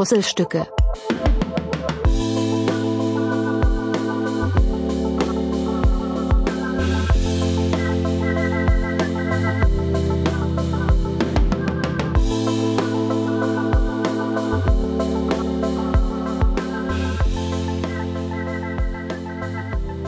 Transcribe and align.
Puzzlestücke. 0.00 0.66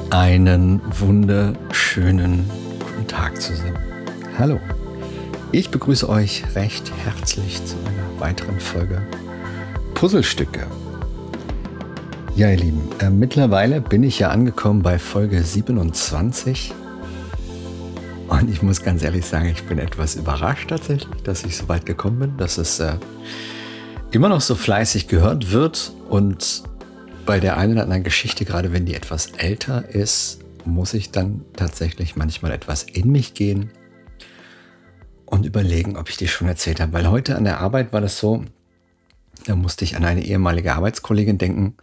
Einen 0.08 0.80
wunderschönen 0.98 2.48
guten 2.78 3.06
Tag 3.06 3.38
zusammen. 3.38 3.76
Hallo. 4.38 4.58
Ich 5.54 5.68
begrüße 5.68 6.08
euch 6.08 6.44
recht 6.54 6.90
herzlich 7.04 7.62
zu 7.66 7.76
einer 7.84 8.18
weiteren 8.18 8.58
Folge 8.58 9.02
Puzzlestücke. 10.02 10.66
Ja, 12.34 12.50
ihr 12.50 12.56
Lieben, 12.56 12.88
äh, 12.98 13.08
mittlerweile 13.08 13.80
bin 13.80 14.02
ich 14.02 14.18
ja 14.18 14.30
angekommen 14.30 14.82
bei 14.82 14.98
Folge 14.98 15.40
27. 15.40 16.74
Und 18.26 18.50
ich 18.50 18.62
muss 18.62 18.82
ganz 18.82 19.04
ehrlich 19.04 19.24
sagen, 19.24 19.46
ich 19.46 19.62
bin 19.62 19.78
etwas 19.78 20.16
überrascht 20.16 20.70
tatsächlich, 20.70 21.22
dass 21.22 21.44
ich 21.44 21.56
so 21.56 21.68
weit 21.68 21.86
gekommen 21.86 22.18
bin, 22.18 22.36
dass 22.36 22.58
es 22.58 22.80
äh, 22.80 22.96
immer 24.10 24.28
noch 24.28 24.40
so 24.40 24.56
fleißig 24.56 25.06
gehört 25.06 25.52
wird. 25.52 25.92
Und 26.08 26.64
bei 27.24 27.38
der 27.38 27.56
einen 27.56 27.74
oder 27.74 27.84
anderen 27.84 28.02
Geschichte, 28.02 28.44
gerade 28.44 28.72
wenn 28.72 28.86
die 28.86 28.94
etwas 28.94 29.28
älter 29.36 29.88
ist, 29.88 30.40
muss 30.64 30.94
ich 30.94 31.12
dann 31.12 31.44
tatsächlich 31.54 32.16
manchmal 32.16 32.50
etwas 32.50 32.82
in 32.82 33.12
mich 33.12 33.34
gehen 33.34 33.70
und 35.26 35.46
überlegen, 35.46 35.96
ob 35.96 36.08
ich 36.08 36.16
die 36.16 36.26
schon 36.26 36.48
erzählt 36.48 36.80
habe. 36.80 36.92
Weil 36.92 37.08
heute 37.08 37.36
an 37.36 37.44
der 37.44 37.60
Arbeit 37.60 37.92
war 37.92 38.00
das 38.00 38.18
so, 38.18 38.44
da 39.44 39.56
musste 39.56 39.84
ich 39.84 39.96
an 39.96 40.04
eine 40.04 40.24
ehemalige 40.24 40.74
Arbeitskollegin 40.74 41.38
denken 41.38 41.76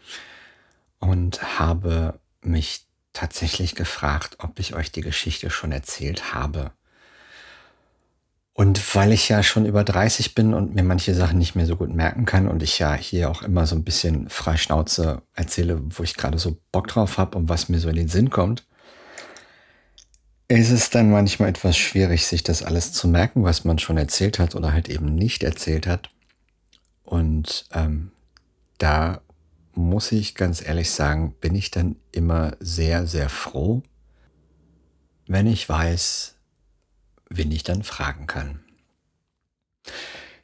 und 1.00 1.60
habe 1.60 2.20
mich 2.42 2.86
tatsächlich 3.14 3.76
gefragt, 3.76 4.38
ob 4.40 4.60
ich 4.60 4.76
euch 4.76 4.92
die 4.92 5.02
Geschichte 5.02 5.50
schon 5.50 5.72
erzählt 5.72 6.34
habe. 6.34 6.72
Und 8.54 8.94
weil 8.94 9.14
ich 9.14 9.30
ja 9.30 9.42
schon 9.42 9.66
über 9.66 9.86
30 9.86 10.36
bin 10.36 10.54
und 10.54 10.76
mir 10.76 10.84
manche 10.84 11.16
Sachen 11.16 11.38
nicht 11.38 11.56
mehr 11.56 11.66
so 11.66 11.78
gut 11.78 11.94
merken 11.94 12.26
kann 12.26 12.48
und 12.48 12.62
ich 12.62 12.78
ja 12.78 12.94
hier 12.94 13.30
auch 13.30 13.42
immer 13.42 13.66
so 13.66 13.76
ein 13.76 13.86
bisschen 13.86 14.30
frei 14.30 14.58
Schnauze 14.58 15.22
erzähle, 15.34 15.82
wo 15.92 16.04
ich 16.04 16.16
gerade 16.16 16.38
so 16.40 16.58
Bock 16.74 16.88
drauf 16.88 17.18
habe 17.18 17.38
und 17.38 17.48
was 17.48 17.70
mir 17.70 17.80
so 17.80 17.88
in 17.88 17.96
den 17.96 18.10
Sinn 18.10 18.30
kommt, 18.30 18.66
ist 20.50 20.72
es 20.72 20.90
dann 20.90 21.10
manchmal 21.10 21.50
etwas 21.50 21.78
schwierig, 21.78 22.26
sich 22.26 22.44
das 22.44 22.64
alles 22.64 22.92
zu 22.92 23.08
merken, 23.08 23.44
was 23.44 23.64
man 23.64 23.80
schon 23.80 23.98
erzählt 23.98 24.40
hat 24.40 24.56
oder 24.56 24.74
halt 24.74 24.90
eben 24.90 25.16
nicht 25.16 25.44
erzählt 25.44 25.88
hat. 25.88 26.10
Und 27.10 27.66
ähm, 27.72 28.12
da 28.78 29.22
muss 29.74 30.12
ich 30.12 30.36
ganz 30.36 30.64
ehrlich 30.64 30.92
sagen, 30.92 31.34
bin 31.42 31.56
ich 31.56 31.72
dann 31.72 31.96
immer 32.12 32.56
sehr, 32.60 33.08
sehr 33.08 33.30
froh, 33.30 33.82
wenn 35.26 35.48
ich 35.48 35.68
weiß, 35.68 36.36
wen 37.32 37.52
ich 37.52 37.64
dann 37.64 37.82
fragen 37.82 38.28
kann. 38.28 38.60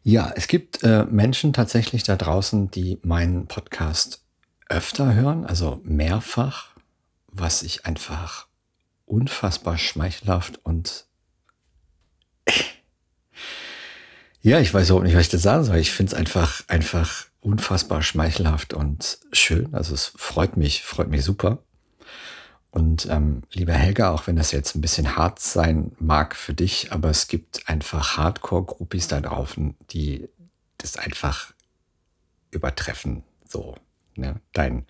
Ja, 0.01 0.33
es 0.35 0.47
gibt 0.47 0.81
äh, 0.81 1.05
Menschen 1.05 1.53
tatsächlich 1.53 2.01
da 2.01 2.15
draußen, 2.15 2.71
die 2.71 2.97
meinen 3.03 3.45
Podcast 3.45 4.23
öfter 4.67 5.13
hören, 5.13 5.45
also 5.45 5.81
mehrfach, 5.83 6.75
was 7.27 7.61
ich 7.61 7.85
einfach 7.85 8.47
unfassbar 9.05 9.77
schmeichelhaft 9.77 10.65
und 10.65 11.05
ja, 14.45 14.59
ich 14.59 14.71
weiß 14.71 14.89
überhaupt 14.89 15.07
nicht, 15.07 15.15
was 15.15 15.23
ich 15.23 15.29
das 15.29 15.41
sagen 15.41 15.63
soll. 15.63 15.77
Ich 15.77 15.91
finde 15.91 16.11
es 16.11 16.17
einfach, 16.17 16.61
einfach 16.67 17.25
unfassbar 17.41 18.03
schmeichelhaft 18.03 18.75
und 18.75 19.17
schön. 19.31 19.73
Also 19.73 19.95
es 19.95 20.13
freut 20.15 20.55
mich, 20.55 20.83
freut 20.83 21.09
mich 21.09 21.23
super. 21.23 21.63
Und 22.69 23.07
ähm, 23.09 23.41
lieber 23.53 23.73
Helga, 23.73 24.11
auch 24.11 24.27
wenn 24.27 24.35
das 24.35 24.51
jetzt 24.51 24.75
ein 24.75 24.81
bisschen 24.81 25.15
hart 25.15 25.39
sein 25.39 25.93
mag 25.97 26.35
für 26.35 26.53
dich, 26.53 26.91
aber 26.91 27.09
es 27.09 27.27
gibt 27.27 27.67
einfach 27.67 28.17
Hardcore-Groupies 28.17 29.07
da 29.07 29.19
draußen, 29.19 29.73
die 29.89 30.29
das 30.77 30.95
einfach 30.95 31.51
übertreffen. 32.51 33.23
So, 33.47 33.75
ne? 34.15 34.39
Dein, 34.53 34.85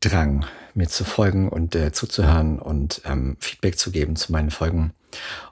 Drang, 0.00 0.46
mir 0.72 0.88
zu 0.88 1.04
folgen 1.04 1.50
und 1.50 1.74
äh, 1.74 1.92
zuzuhören 1.92 2.60
und 2.60 3.02
ähm, 3.04 3.36
Feedback 3.40 3.78
zu 3.78 3.90
geben 3.90 4.16
zu 4.16 4.32
meinen 4.32 4.50
Folgen. 4.50 4.94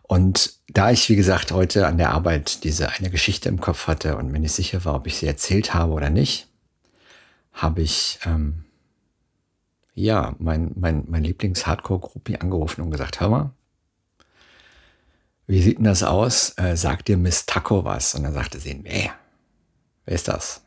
Und 0.03 0.55
da 0.69 0.91
ich, 0.91 1.09
wie 1.09 1.17
gesagt, 1.17 1.53
heute 1.53 1.87
an 1.87 1.99
der 1.99 2.11
Arbeit 2.11 2.65
diese 2.65 2.91
eine 2.91 3.11
Geschichte 3.11 3.49
im 3.49 3.61
Kopf 3.61 3.87
hatte 3.89 4.17
und 4.17 4.31
mir 4.31 4.39
nicht 4.39 4.53
sicher 4.53 4.85
war, 4.85 4.95
ob 4.95 5.07
ich 5.07 5.17
sie 5.17 5.27
erzählt 5.27 5.75
habe 5.75 5.93
oder 5.93 6.11
nicht, 6.11 6.49
habe 7.53 7.83
ich 7.83 8.19
ähm, 8.25 8.65
ja 9.95 10.35
mein, 10.39 10.73
mein, 10.77 11.05
mein 11.09 11.25
Lieblings-Hardcore-Gruppi 11.25 12.37
angerufen 12.37 12.83
und 12.83 12.91
gesagt, 12.91 13.21
hör 13.21 13.31
mal, 13.31 13.51
wie 15.47 15.63
sieht 15.63 15.79
denn 15.79 15.85
das 15.85 16.03
aus? 16.03 16.55
Äh, 16.59 16.77
sagt 16.77 17.09
dir 17.09 17.17
Miss 17.17 17.47
Taco 17.47 17.85
was? 17.85 18.15
Und 18.15 18.25
dann 18.25 18.35
sagte 18.35 18.61
sie, 18.61 18.75
nee, 18.75 19.11
wer 20.05 20.15
ist 20.15 20.29
das? 20.29 20.63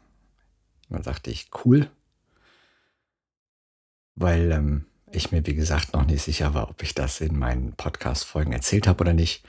Und 0.89 0.95
dann 0.95 1.03
sagte 1.03 1.31
ich, 1.31 1.49
cool, 1.63 1.89
weil 4.15 4.51
ähm, 4.51 4.85
ich 5.11 5.31
mir, 5.31 5.45
wie 5.45 5.55
gesagt, 5.55 5.93
noch 5.93 6.05
nicht 6.05 6.23
sicher 6.23 6.53
war, 6.53 6.69
ob 6.69 6.83
ich 6.83 6.95
das 6.95 7.21
in 7.21 7.37
meinen 7.37 7.73
Podcast-Folgen 7.73 8.53
erzählt 8.53 8.87
habe 8.87 9.01
oder 9.01 9.13
nicht. 9.13 9.43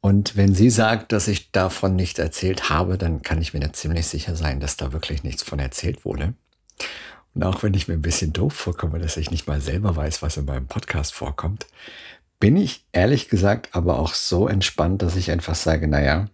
Und 0.00 0.36
wenn 0.36 0.54
sie 0.54 0.70
sagt, 0.70 1.12
dass 1.12 1.28
ich 1.28 1.52
davon 1.52 1.94
nicht 1.94 2.18
erzählt 2.18 2.70
habe, 2.70 2.98
dann 2.98 3.22
kann 3.22 3.40
ich 3.40 3.54
mir 3.54 3.60
da 3.60 3.72
ziemlich 3.72 4.06
sicher 4.06 4.34
sein, 4.34 4.58
dass 4.58 4.76
da 4.76 4.92
wirklich 4.92 5.22
nichts 5.22 5.42
von 5.42 5.58
erzählt 5.58 6.04
wurde. 6.04 6.34
Und 7.34 7.44
auch 7.44 7.62
wenn 7.62 7.74
ich 7.74 7.88
mir 7.88 7.94
ein 7.94 8.02
bisschen 8.02 8.32
doof 8.32 8.52
vorkomme, 8.52 8.98
dass 8.98 9.16
ich 9.16 9.30
nicht 9.30 9.46
mal 9.46 9.60
selber 9.60 9.94
weiß, 9.94 10.20
was 10.20 10.36
in 10.36 10.44
meinem 10.44 10.66
Podcast 10.66 11.14
vorkommt, 11.14 11.66
bin 12.40 12.56
ich 12.56 12.84
ehrlich 12.92 13.28
gesagt 13.28 13.68
aber 13.72 13.98
auch 13.98 14.14
so 14.14 14.48
entspannt, 14.48 15.02
dass 15.02 15.16
ich 15.16 15.30
einfach 15.30 15.54
sage, 15.54 15.86
naja, 15.86 16.28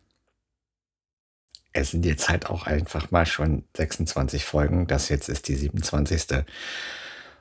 es 1.73 1.91
sind 1.91 2.05
jetzt 2.07 2.29
halt 2.29 2.47
auch 2.47 2.67
einfach 2.67 3.11
mal 3.11 3.27
schon 3.27 3.65
26 3.77 4.45
Folgen. 4.45 4.87
Das 4.87 5.11
jetzt 5.11 5.29
ist 5.29 5.49
die 5.49 5.55
27. 5.55 6.45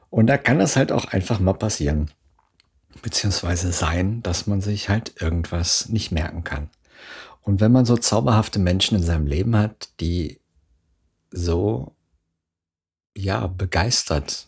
Und 0.10 0.28
da 0.28 0.38
kann 0.38 0.60
es 0.62 0.76
halt 0.76 0.92
auch 0.92 1.06
einfach 1.06 1.40
mal 1.40 1.54
passieren, 1.54 2.12
beziehungsweise 3.02 3.72
sein, 3.72 4.24
dass 4.24 4.48
man 4.48 4.62
sich 4.62 4.90
halt 4.90 5.22
irgendwas 5.22 5.90
nicht 5.90 6.12
merken 6.12 6.44
kann. 6.44 6.70
Und 7.42 7.62
wenn 7.62 7.72
man 7.72 7.86
so 7.86 7.96
zauberhafte 7.98 8.60
Menschen 8.60 8.98
in 8.98 9.04
seinem 9.04 9.28
Leben 9.28 9.56
hat, 9.56 9.90
die 10.00 10.40
so, 11.32 11.96
ja, 13.16 13.48
begeistert 13.48 14.48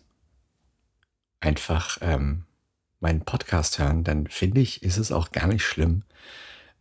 einfach 1.40 1.98
ähm, 2.02 2.46
meinen 3.00 3.24
Podcast 3.24 3.80
hören, 3.80 4.04
dann 4.04 4.28
finde 4.28 4.62
ich, 4.62 4.84
ist 4.84 4.98
es 4.98 5.12
auch 5.12 5.32
gar 5.32 5.48
nicht 5.48 5.64
schlimm, 5.64 6.04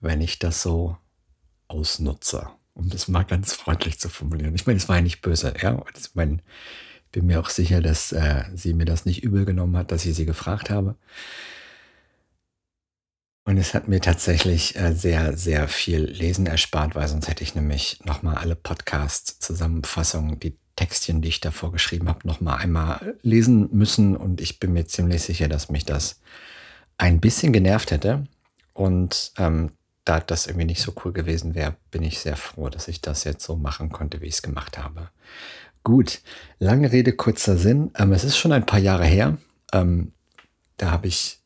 wenn 0.00 0.20
ich 0.20 0.38
das 0.38 0.62
so 0.62 0.96
ausnutze, 1.68 2.48
um 2.74 2.88
das 2.88 3.08
mal 3.08 3.24
ganz 3.24 3.52
freundlich 3.52 4.00
zu 4.00 4.08
formulieren. 4.08 4.54
Ich 4.54 4.66
meine, 4.66 4.78
es 4.78 4.88
war 4.88 4.96
ja 4.96 5.02
nicht 5.02 5.20
böse, 5.20 5.54
ja. 5.60 5.84
Ich 5.96 6.14
meine, 6.14 6.38
bin 7.10 7.26
mir 7.26 7.40
auch 7.40 7.50
sicher, 7.50 7.80
dass 7.80 8.12
äh, 8.12 8.44
sie 8.54 8.74
mir 8.74 8.84
das 8.84 9.04
nicht 9.04 9.22
übel 9.22 9.44
genommen 9.44 9.76
hat, 9.76 9.92
dass 9.92 10.04
ich 10.04 10.14
sie 10.14 10.26
gefragt 10.26 10.70
habe. 10.70 10.96
Und 13.44 13.56
es 13.56 13.72
hat 13.72 13.88
mir 13.88 14.00
tatsächlich 14.00 14.76
äh, 14.76 14.92
sehr, 14.92 15.36
sehr 15.36 15.68
viel 15.68 16.04
Lesen 16.04 16.46
erspart, 16.46 16.94
weil 16.94 17.08
sonst 17.08 17.28
hätte 17.28 17.42
ich 17.42 17.54
nämlich 17.54 17.98
nochmal 18.04 18.36
alle 18.36 18.54
Podcast-Zusammenfassungen, 18.56 20.38
die 20.38 20.58
Textchen, 20.76 21.22
die 21.22 21.28
ich 21.28 21.40
davor 21.40 21.72
geschrieben 21.72 22.08
habe, 22.08 22.28
nochmal 22.28 22.58
einmal 22.58 23.16
lesen 23.22 23.68
müssen. 23.72 24.16
Und 24.16 24.40
ich 24.42 24.60
bin 24.60 24.74
mir 24.74 24.86
ziemlich 24.86 25.22
sicher, 25.22 25.48
dass 25.48 25.70
mich 25.70 25.86
das 25.86 26.20
ein 26.98 27.20
bisschen 27.20 27.52
genervt 27.52 27.90
hätte. 27.90 28.26
Und 28.74 29.32
ähm, 29.38 29.70
da 30.04 30.20
das 30.20 30.46
irgendwie 30.46 30.66
nicht 30.66 30.82
so 30.82 30.92
cool 31.04 31.12
gewesen 31.12 31.54
wäre, 31.54 31.76
bin 31.90 32.02
ich 32.02 32.18
sehr 32.18 32.36
froh, 32.36 32.68
dass 32.68 32.86
ich 32.88 33.00
das 33.00 33.24
jetzt 33.24 33.44
so 33.44 33.56
machen 33.56 33.90
konnte, 33.90 34.20
wie 34.20 34.26
ich 34.26 34.34
es 34.34 34.42
gemacht 34.42 34.78
habe. 34.78 35.08
Gut, 35.84 36.20
lange 36.58 36.92
Rede, 36.92 37.12
kurzer 37.12 37.56
Sinn. 37.56 37.90
Ähm, 37.96 38.12
es 38.12 38.24
ist 38.24 38.36
schon 38.36 38.52
ein 38.52 38.66
paar 38.66 38.80
Jahre 38.80 39.06
her. 39.06 39.38
Ähm, 39.72 40.12
da 40.76 40.90
habe 40.90 41.06
ich 41.06 41.40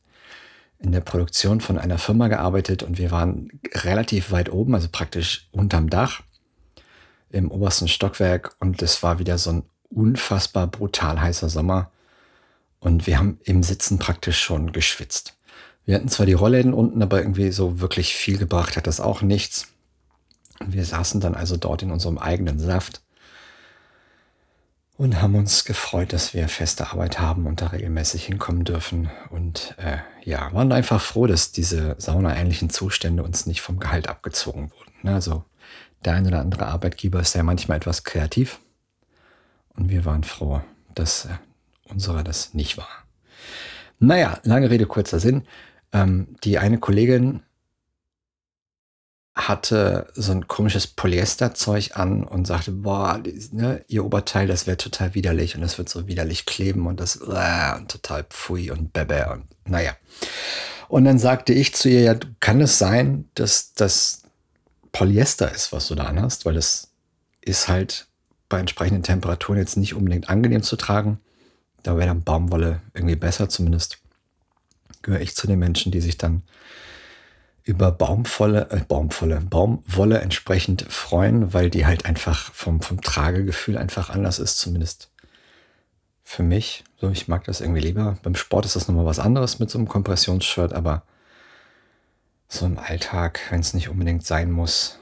in 0.79 0.91
der 0.91 1.01
Produktion 1.01 1.61
von 1.61 1.77
einer 1.77 1.97
Firma 1.97 2.27
gearbeitet 2.27 2.83
und 2.83 2.97
wir 2.97 3.11
waren 3.11 3.49
relativ 3.73 4.31
weit 4.31 4.51
oben, 4.51 4.75
also 4.75 4.89
praktisch 4.91 5.47
unterm 5.51 5.89
Dach 5.89 6.21
im 7.29 7.49
obersten 7.49 7.87
Stockwerk 7.87 8.55
und 8.59 8.81
es 8.81 9.01
war 9.01 9.17
wieder 9.17 9.37
so 9.37 9.51
ein 9.51 9.63
unfassbar 9.89 10.67
brutal 10.67 11.21
heißer 11.21 11.49
Sommer 11.49 11.91
und 12.79 13.07
wir 13.07 13.17
haben 13.17 13.39
im 13.43 13.63
Sitzen 13.63 13.97
praktisch 13.97 14.39
schon 14.39 14.73
geschwitzt. 14.73 15.37
Wir 15.85 15.95
hatten 15.95 16.09
zwar 16.09 16.25
die 16.25 16.33
Rollläden 16.33 16.73
unten, 16.73 17.01
aber 17.01 17.19
irgendwie 17.19 17.51
so 17.51 17.79
wirklich 17.79 18.13
viel 18.13 18.37
gebracht 18.37 18.75
hat 18.75 18.87
das 18.87 18.99
auch 18.99 19.21
nichts. 19.21 19.67
wir 20.65 20.85
saßen 20.85 21.21
dann 21.21 21.35
also 21.35 21.57
dort 21.57 21.81
in 21.81 21.91
unserem 21.91 22.17
eigenen 22.17 22.59
Saft 22.59 23.02
und 24.95 25.21
haben 25.21 25.35
uns 25.35 25.65
gefreut, 25.65 26.13
dass 26.13 26.33
wir 26.33 26.47
feste 26.47 26.91
Arbeit 26.91 27.19
haben 27.19 27.47
und 27.47 27.61
da 27.61 27.67
regelmäßig 27.67 28.25
hinkommen 28.25 28.63
dürfen. 28.63 29.09
Und 29.29 29.75
äh, 29.77 29.97
ja, 30.23 30.53
waren 30.53 30.71
einfach 30.71 31.01
froh, 31.01 31.25
dass 31.25 31.51
diese 31.51 31.95
saunaähnlichen 31.97 32.69
Zustände 32.69 33.23
uns 33.23 33.45
nicht 33.45 33.61
vom 33.61 33.79
Gehalt 33.79 34.07
abgezogen 34.07 34.71
wurden. 34.71 34.91
Ne? 35.01 35.13
Also 35.13 35.43
der 36.05 36.13
ein 36.13 36.27
oder 36.27 36.39
andere 36.39 36.67
Arbeitgeber 36.67 37.19
ist 37.19 37.33
ja 37.33 37.43
manchmal 37.43 37.77
etwas 37.77 38.03
kreativ. 38.03 38.59
Und 39.75 39.89
wir 39.89 40.05
waren 40.05 40.23
froh, 40.23 40.61
dass 40.93 41.25
äh, 41.25 41.29
unserer 41.89 42.23
das 42.23 42.53
nicht 42.53 42.77
war. 42.77 42.89
Naja, 43.99 44.39
lange 44.43 44.69
Rede, 44.69 44.85
kurzer 44.85 45.19
Sinn. 45.19 45.47
Ähm, 45.91 46.35
die 46.43 46.59
eine 46.59 46.77
Kollegin 46.77 47.41
hatte 49.35 50.07
so 50.13 50.31
ein 50.31 50.47
komisches 50.47 50.85
Polyesterzeug 50.85 51.97
an 51.97 52.23
und 52.23 52.45
sagte, 52.45 52.71
boah, 52.71 53.21
ne, 53.51 53.83
ihr 53.87 54.05
Oberteil, 54.05 54.47
das 54.47 54.67
wäre 54.67 54.77
total 54.77 55.15
widerlich 55.15 55.55
und 55.55 55.61
das 55.61 55.77
wird 55.77 55.89
so 55.89 56.07
widerlich 56.07 56.45
kleben 56.45 56.85
und 56.85 56.99
das 56.99 57.15
äh, 57.15 57.77
und 57.77 57.89
total 57.89 58.23
pfui 58.25 58.69
und 58.69 58.93
bebe 58.93 59.27
und 59.31 59.45
naja. 59.65 59.95
Und 60.87 61.05
dann 61.05 61.17
sagte 61.17 61.53
ich 61.53 61.73
zu 61.73 61.89
ihr, 61.89 62.01
ja, 62.01 62.15
kann 62.39 62.61
es 62.61 62.77
sein, 62.77 63.27
dass 63.33 63.73
das 63.73 64.23
Polyester 64.91 65.51
ist, 65.51 65.71
was 65.71 65.87
du 65.87 65.95
da 65.95 66.03
anhast, 66.03 66.45
weil 66.45 66.53
das 66.53 66.89
ist 67.41 67.67
halt 67.67 68.07
bei 68.49 68.59
entsprechenden 68.59 69.01
Temperaturen 69.01 69.57
jetzt 69.57 69.77
nicht 69.77 69.95
unbedingt 69.95 70.29
angenehm 70.29 70.61
zu 70.61 70.75
tragen. 70.75 71.19
Da 71.81 71.97
wäre 71.97 72.07
dann 72.07 72.21
Baumwolle 72.21 72.81
irgendwie 72.93 73.15
besser, 73.15 73.49
zumindest 73.49 73.97
gehöre 75.01 75.21
ich 75.21 75.35
zu 75.35 75.47
den 75.47 75.57
Menschen, 75.57 75.91
die 75.91 76.01
sich 76.01 76.19
dann 76.19 76.43
über 77.63 77.91
Baumwolle, 77.91 78.69
äh, 78.71 78.81
Baumwolle, 78.81 79.39
Baumwolle 79.39 80.19
entsprechend 80.19 80.85
freuen, 80.89 81.53
weil 81.53 81.69
die 81.69 81.85
halt 81.85 82.05
einfach 82.05 82.53
vom, 82.53 82.81
vom 82.81 83.01
Tragegefühl 83.01 83.77
einfach 83.77 84.09
anders 84.09 84.39
ist, 84.39 84.57
zumindest 84.59 85.09
für 86.23 86.43
mich. 86.43 86.83
So, 86.99 87.09
ich 87.09 87.27
mag 87.27 87.43
das 87.45 87.61
irgendwie 87.61 87.81
lieber. 87.81 88.17
Beim 88.23 88.35
Sport 88.35 88.65
ist 88.65 88.75
das 88.75 88.87
nochmal 88.87 89.05
was 89.05 89.19
anderes 89.19 89.59
mit 89.59 89.69
so 89.69 89.77
einem 89.77 89.87
Kompressionsshirt, 89.87 90.73
aber 90.73 91.03
so 92.47 92.65
im 92.65 92.77
Alltag, 92.77 93.39
wenn 93.49 93.61
es 93.61 93.73
nicht 93.73 93.89
unbedingt 93.89 94.25
sein 94.25 94.51
muss, 94.51 94.99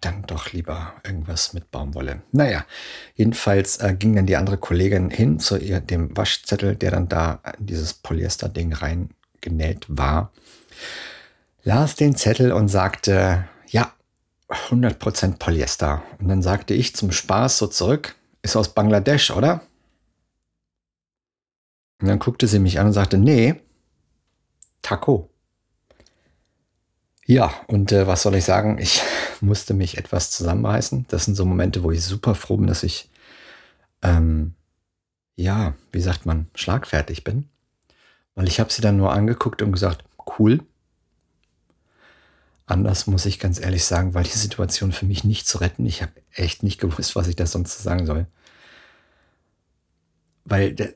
dann 0.00 0.22
doch 0.22 0.52
lieber 0.52 0.94
irgendwas 1.04 1.52
mit 1.52 1.70
Baumwolle. 1.70 2.22
Naja, 2.32 2.64
jedenfalls 3.14 3.78
äh, 3.78 3.94
ging 3.98 4.14
dann 4.14 4.26
die 4.26 4.36
andere 4.36 4.56
Kollegin 4.56 5.10
hin 5.10 5.38
zu 5.38 5.58
ihr, 5.58 5.80
dem 5.80 6.16
Waschzettel, 6.16 6.76
der 6.76 6.90
dann 6.90 7.08
da 7.08 7.40
in 7.58 7.66
dieses 7.66 7.94
Polyester-Ding 7.94 8.72
reingenäht 8.72 9.86
war, 9.88 10.32
las 11.62 11.94
den 11.96 12.16
Zettel 12.16 12.52
und 12.52 12.68
sagte, 12.68 13.48
ja, 13.68 13.92
100% 14.48 15.38
Polyester. 15.38 16.02
Und 16.18 16.28
dann 16.28 16.42
sagte 16.42 16.74
ich 16.74 16.94
zum 16.96 17.12
Spaß 17.12 17.58
so 17.58 17.66
zurück, 17.66 18.16
ist 18.42 18.56
aus 18.56 18.74
Bangladesch, 18.74 19.30
oder? 19.30 19.62
Und 22.00 22.08
dann 22.08 22.18
guckte 22.18 22.46
sie 22.46 22.58
mich 22.58 22.80
an 22.80 22.86
und 22.86 22.92
sagte, 22.92 23.18
nee, 23.18 23.60
Taco. 24.82 25.30
Ja, 27.26 27.54
und 27.68 27.92
äh, 27.92 28.06
was 28.06 28.22
soll 28.22 28.34
ich 28.34 28.44
sagen? 28.44 28.78
Ich 28.78 29.02
musste 29.40 29.74
mich 29.74 29.98
etwas 29.98 30.30
zusammenreißen. 30.30 31.06
Das 31.08 31.26
sind 31.26 31.34
so 31.34 31.44
Momente, 31.44 31.82
wo 31.82 31.90
ich 31.90 32.02
super 32.02 32.34
froh 32.34 32.56
bin, 32.56 32.66
dass 32.66 32.82
ich, 32.82 33.10
ähm, 34.02 34.54
ja, 35.36 35.74
wie 35.92 36.00
sagt 36.00 36.26
man, 36.26 36.48
schlagfertig 36.54 37.22
bin. 37.22 37.48
Weil 38.34 38.48
ich 38.48 38.58
habe 38.58 38.72
sie 38.72 38.82
dann 38.82 38.96
nur 38.96 39.12
angeguckt 39.12 39.62
und 39.62 39.72
gesagt, 39.72 40.04
cool. 40.38 40.60
Anders 42.70 43.08
muss 43.08 43.26
ich 43.26 43.40
ganz 43.40 43.58
ehrlich 43.58 43.84
sagen, 43.84 44.14
weil 44.14 44.22
die 44.22 44.28
Situation 44.30 44.92
für 44.92 45.04
mich 45.04 45.24
nicht 45.24 45.48
zu 45.48 45.58
retten. 45.58 45.84
Ich 45.86 46.02
habe 46.02 46.12
echt 46.32 46.62
nicht 46.62 46.80
gewusst, 46.80 47.16
was 47.16 47.26
ich 47.26 47.34
da 47.34 47.44
sonst 47.44 47.76
sagen 47.82 48.06
soll. 48.06 48.28
Weil, 50.44 50.94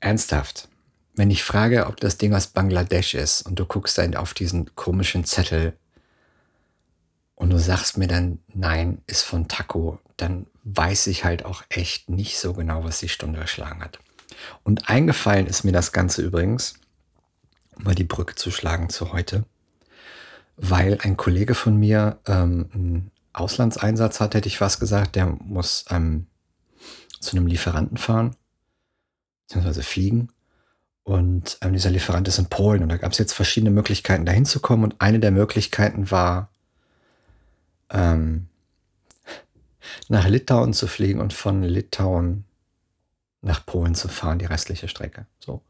ernsthaft, 0.00 0.68
wenn 1.14 1.30
ich 1.30 1.44
frage, 1.44 1.86
ob 1.86 2.00
das 2.00 2.18
Ding 2.18 2.34
aus 2.34 2.48
Bangladesch 2.48 3.14
ist 3.14 3.42
und 3.42 3.60
du 3.60 3.64
guckst 3.64 3.96
dann 3.96 4.16
auf 4.16 4.34
diesen 4.34 4.74
komischen 4.74 5.24
Zettel 5.24 5.78
und 7.36 7.50
du 7.50 7.60
sagst 7.60 7.96
mir 7.96 8.08
dann, 8.08 8.40
nein, 8.52 9.02
ist 9.06 9.22
von 9.22 9.46
Taco, 9.46 10.00
dann 10.16 10.48
weiß 10.64 11.06
ich 11.06 11.22
halt 11.22 11.44
auch 11.44 11.62
echt 11.68 12.08
nicht 12.08 12.38
so 12.38 12.54
genau, 12.54 12.82
was 12.82 12.98
die 12.98 13.08
Stunde 13.08 13.38
erschlagen 13.38 13.84
hat. 13.84 14.00
Und 14.64 14.88
eingefallen 14.88 15.46
ist 15.46 15.62
mir 15.62 15.72
das 15.72 15.92
Ganze 15.92 16.22
übrigens, 16.22 16.74
um 17.76 17.84
mal 17.84 17.94
die 17.94 18.02
Brücke 18.02 18.34
zu 18.34 18.50
schlagen 18.50 18.88
zu 18.88 19.12
heute, 19.12 19.44
weil 20.62 20.98
ein 21.02 21.16
Kollege 21.16 21.56
von 21.56 21.76
mir 21.76 22.20
ähm, 22.26 22.70
einen 22.72 23.10
Auslandseinsatz 23.32 24.20
hat, 24.20 24.34
hätte 24.34 24.46
ich 24.46 24.58
fast 24.58 24.78
gesagt, 24.78 25.16
der 25.16 25.26
muss 25.26 25.84
ähm, 25.90 26.28
zu 27.18 27.36
einem 27.36 27.48
Lieferanten 27.48 27.96
fahren, 27.96 28.36
beziehungsweise 29.42 29.82
fliegen. 29.82 30.28
Und 31.02 31.58
ähm, 31.62 31.72
dieser 31.72 31.90
Lieferant 31.90 32.28
ist 32.28 32.38
in 32.38 32.46
Polen 32.46 32.84
und 32.84 32.90
da 32.90 32.96
gab 32.96 33.10
es 33.10 33.18
jetzt 33.18 33.32
verschiedene 33.32 33.72
Möglichkeiten, 33.72 34.24
dahin 34.24 34.44
zu 34.44 34.60
kommen. 34.60 34.84
Und 34.84 35.00
eine 35.00 35.18
der 35.18 35.32
Möglichkeiten 35.32 36.12
war, 36.12 36.48
ähm, 37.90 38.46
nach 40.08 40.28
Litauen 40.28 40.74
zu 40.74 40.86
fliegen 40.86 41.20
und 41.20 41.32
von 41.32 41.64
Litauen 41.64 42.44
nach 43.40 43.66
Polen 43.66 43.96
zu 43.96 44.06
fahren, 44.06 44.38
die 44.38 44.44
restliche 44.44 44.86
Strecke. 44.86 45.26
So. 45.40 45.60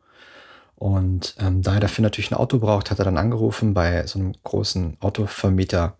Und 0.82 1.36
ähm, 1.38 1.62
da 1.62 1.74
er 1.74 1.80
dafür 1.80 2.02
natürlich 2.02 2.32
ein 2.32 2.36
Auto 2.36 2.58
braucht, 2.58 2.90
hat 2.90 2.98
er 2.98 3.04
dann 3.04 3.16
angerufen 3.16 3.72
bei 3.72 4.04
so 4.04 4.18
einem 4.18 4.32
großen 4.42 4.96
Autovermieter, 4.98 5.96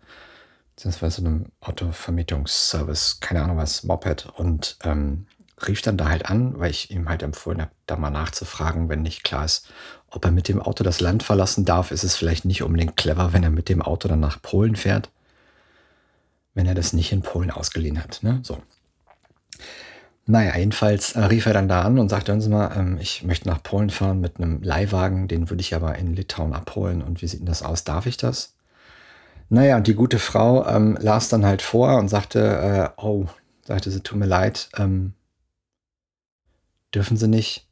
beziehungsweise 0.75 1.21
so 1.21 1.25
einem 1.25 1.45
Autovermietungsservice, 1.61 3.21
keine 3.21 3.43
Ahnung 3.43 3.55
was, 3.55 3.85
Moped, 3.85 4.27
und 4.35 4.75
ähm, 4.83 5.27
rief 5.65 5.81
dann 5.81 5.95
da 5.95 6.09
halt 6.09 6.25
an, 6.25 6.59
weil 6.59 6.69
ich 6.69 6.91
ihm 6.91 7.07
halt 7.07 7.23
empfohlen 7.23 7.61
habe, 7.61 7.71
da 7.85 7.95
mal 7.95 8.09
nachzufragen, 8.09 8.89
wenn 8.89 9.03
nicht 9.03 9.23
klar 9.23 9.45
ist, 9.45 9.69
ob 10.09 10.25
er 10.25 10.31
mit 10.31 10.49
dem 10.49 10.61
Auto 10.61 10.83
das 10.83 10.99
Land 10.99 11.23
verlassen 11.23 11.63
darf, 11.63 11.91
ist 11.91 12.03
es 12.03 12.17
vielleicht 12.17 12.43
nicht 12.43 12.61
unbedingt 12.61 12.97
clever, 12.97 13.31
wenn 13.31 13.43
er 13.43 13.51
mit 13.51 13.69
dem 13.69 13.81
Auto 13.81 14.09
dann 14.09 14.19
nach 14.19 14.41
Polen 14.41 14.75
fährt, 14.75 15.09
wenn 16.55 16.65
er 16.65 16.75
das 16.75 16.91
nicht 16.91 17.13
in 17.13 17.21
Polen 17.21 17.51
ausgeliehen 17.51 18.03
hat. 18.03 18.21
Ne? 18.21 18.41
So. 18.43 18.61
Naja, 20.25 20.57
jedenfalls 20.57 21.13
äh, 21.13 21.25
rief 21.25 21.45
er 21.45 21.53
dann 21.53 21.67
da 21.67 21.81
an 21.81 21.99
und 21.99 22.09
sagte, 22.09 22.31
hören 22.31 22.41
Sie 22.41 22.49
mal, 22.49 22.71
ähm, 22.77 22.97
ich 22.99 23.23
möchte 23.23 23.49
nach 23.49 23.61
Polen 23.61 23.89
fahren 23.89 24.21
mit 24.21 24.37
einem 24.37 24.61
Leihwagen, 24.63 25.27
den 25.27 25.49
würde 25.49 25.61
ich 25.61 25.75
aber 25.75 25.95
in 25.97 26.15
Litauen 26.15 26.53
abholen. 26.53 27.01
Und 27.01 27.21
wie 27.21 27.27
sieht 27.27 27.41
denn 27.41 27.45
das 27.45 27.61
aus? 27.61 27.83
Darf 27.83 28.05
ich 28.05 28.15
das? 28.15 28.55
Naja, 29.49 29.75
und 29.75 29.87
die 29.87 29.95
gute 29.95 30.19
Frau 30.19 30.65
ähm, 30.65 30.97
las 30.99 31.27
dann 31.27 31.45
halt 31.45 31.61
vor 31.61 31.97
und 31.97 32.07
sagte, 32.07 32.93
äh, 32.97 33.01
oh, 33.01 33.25
sagte 33.65 33.91
sie, 33.91 34.01
tut 34.01 34.17
mir 34.17 34.25
leid, 34.25 34.69
ähm, 34.77 35.13
dürfen 36.95 37.17
sie 37.17 37.27
nicht. 37.27 37.67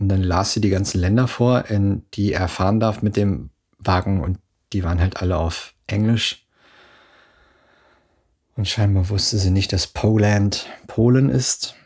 Und 0.00 0.08
dann 0.08 0.22
las 0.22 0.52
sie 0.52 0.60
die 0.60 0.70
ganzen 0.70 1.00
Länder 1.00 1.28
vor, 1.28 1.66
in 1.66 2.02
die 2.14 2.32
er 2.32 2.48
fahren 2.48 2.80
darf 2.80 3.02
mit 3.02 3.16
dem 3.16 3.50
Wagen 3.78 4.22
und 4.22 4.38
die 4.72 4.82
waren 4.82 5.00
halt 5.00 5.18
alle 5.18 5.36
auf 5.36 5.74
Englisch. 5.86 6.46
Und 8.60 8.66
scheinbar 8.66 9.08
wusste 9.08 9.38
sie 9.38 9.50
nicht, 9.50 9.72
dass 9.72 9.86
Poland 9.86 10.66
Polen 10.86 11.30
ist. 11.30 11.76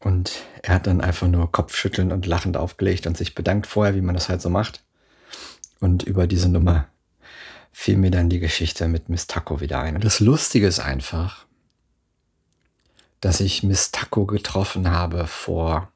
Und 0.00 0.42
er 0.60 0.74
hat 0.74 0.88
dann 0.88 1.00
einfach 1.00 1.28
nur 1.28 1.52
kopfschüttelnd 1.52 2.12
und 2.12 2.26
lachend 2.26 2.56
aufgelegt 2.56 3.06
und 3.06 3.16
sich 3.16 3.36
bedankt 3.36 3.68
vorher, 3.68 3.94
wie 3.94 4.00
man 4.00 4.16
das 4.16 4.28
halt 4.28 4.42
so 4.42 4.50
macht. 4.50 4.82
Und 5.78 6.02
über 6.02 6.26
diese 6.26 6.48
Nummer 6.48 6.88
fiel 7.70 7.96
mir 7.96 8.10
dann 8.10 8.28
die 8.28 8.40
Geschichte 8.40 8.88
mit 8.88 9.08
Miss 9.08 9.28
Taco 9.28 9.60
wieder 9.60 9.80
ein. 9.82 9.94
Und 9.94 10.02
das 10.02 10.18
Lustige 10.18 10.66
ist 10.66 10.80
einfach, 10.80 11.46
dass 13.20 13.38
ich 13.38 13.62
Miss 13.62 13.92
Taco 13.92 14.26
getroffen 14.26 14.90
habe 14.90 15.28
vor 15.28 15.92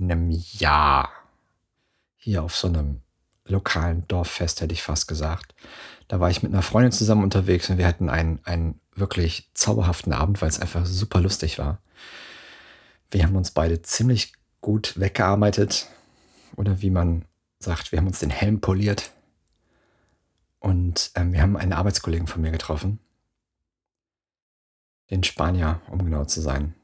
einem 0.00 0.30
Jahr. 0.30 1.10
Hier 2.16 2.42
auf 2.42 2.56
so 2.56 2.68
einem 2.68 3.02
lokalen 3.44 4.08
Dorffest, 4.08 4.62
hätte 4.62 4.72
ich 4.72 4.82
fast 4.82 5.06
gesagt. 5.06 5.54
Da 6.08 6.20
war 6.20 6.30
ich 6.30 6.42
mit 6.42 6.52
einer 6.52 6.62
Freundin 6.62 6.92
zusammen 6.92 7.24
unterwegs 7.24 7.70
und 7.70 7.78
wir 7.78 7.86
hatten 7.86 8.08
einen, 8.08 8.40
einen 8.44 8.80
wirklich 8.94 9.50
zauberhaften 9.54 10.12
Abend, 10.12 10.42
weil 10.42 10.48
es 10.48 10.60
einfach 10.60 10.86
super 10.86 11.20
lustig 11.20 11.58
war. 11.58 11.80
Wir 13.10 13.24
haben 13.24 13.36
uns 13.36 13.50
beide 13.50 13.82
ziemlich 13.82 14.34
gut 14.60 14.98
weggearbeitet. 14.98 15.88
Oder 16.56 16.80
wie 16.80 16.90
man 16.90 17.24
sagt, 17.58 17.92
wir 17.92 17.98
haben 17.98 18.06
uns 18.06 18.20
den 18.20 18.30
Helm 18.30 18.60
poliert. 18.60 19.10
Und 20.58 21.10
ähm, 21.14 21.32
wir 21.32 21.42
haben 21.42 21.56
einen 21.56 21.74
Arbeitskollegen 21.74 22.26
von 22.26 22.40
mir 22.40 22.50
getroffen, 22.50 22.98
den 25.10 25.22
Spanier, 25.22 25.82
um 25.90 26.02
genau 26.02 26.24
zu 26.24 26.40
sein. 26.40 26.74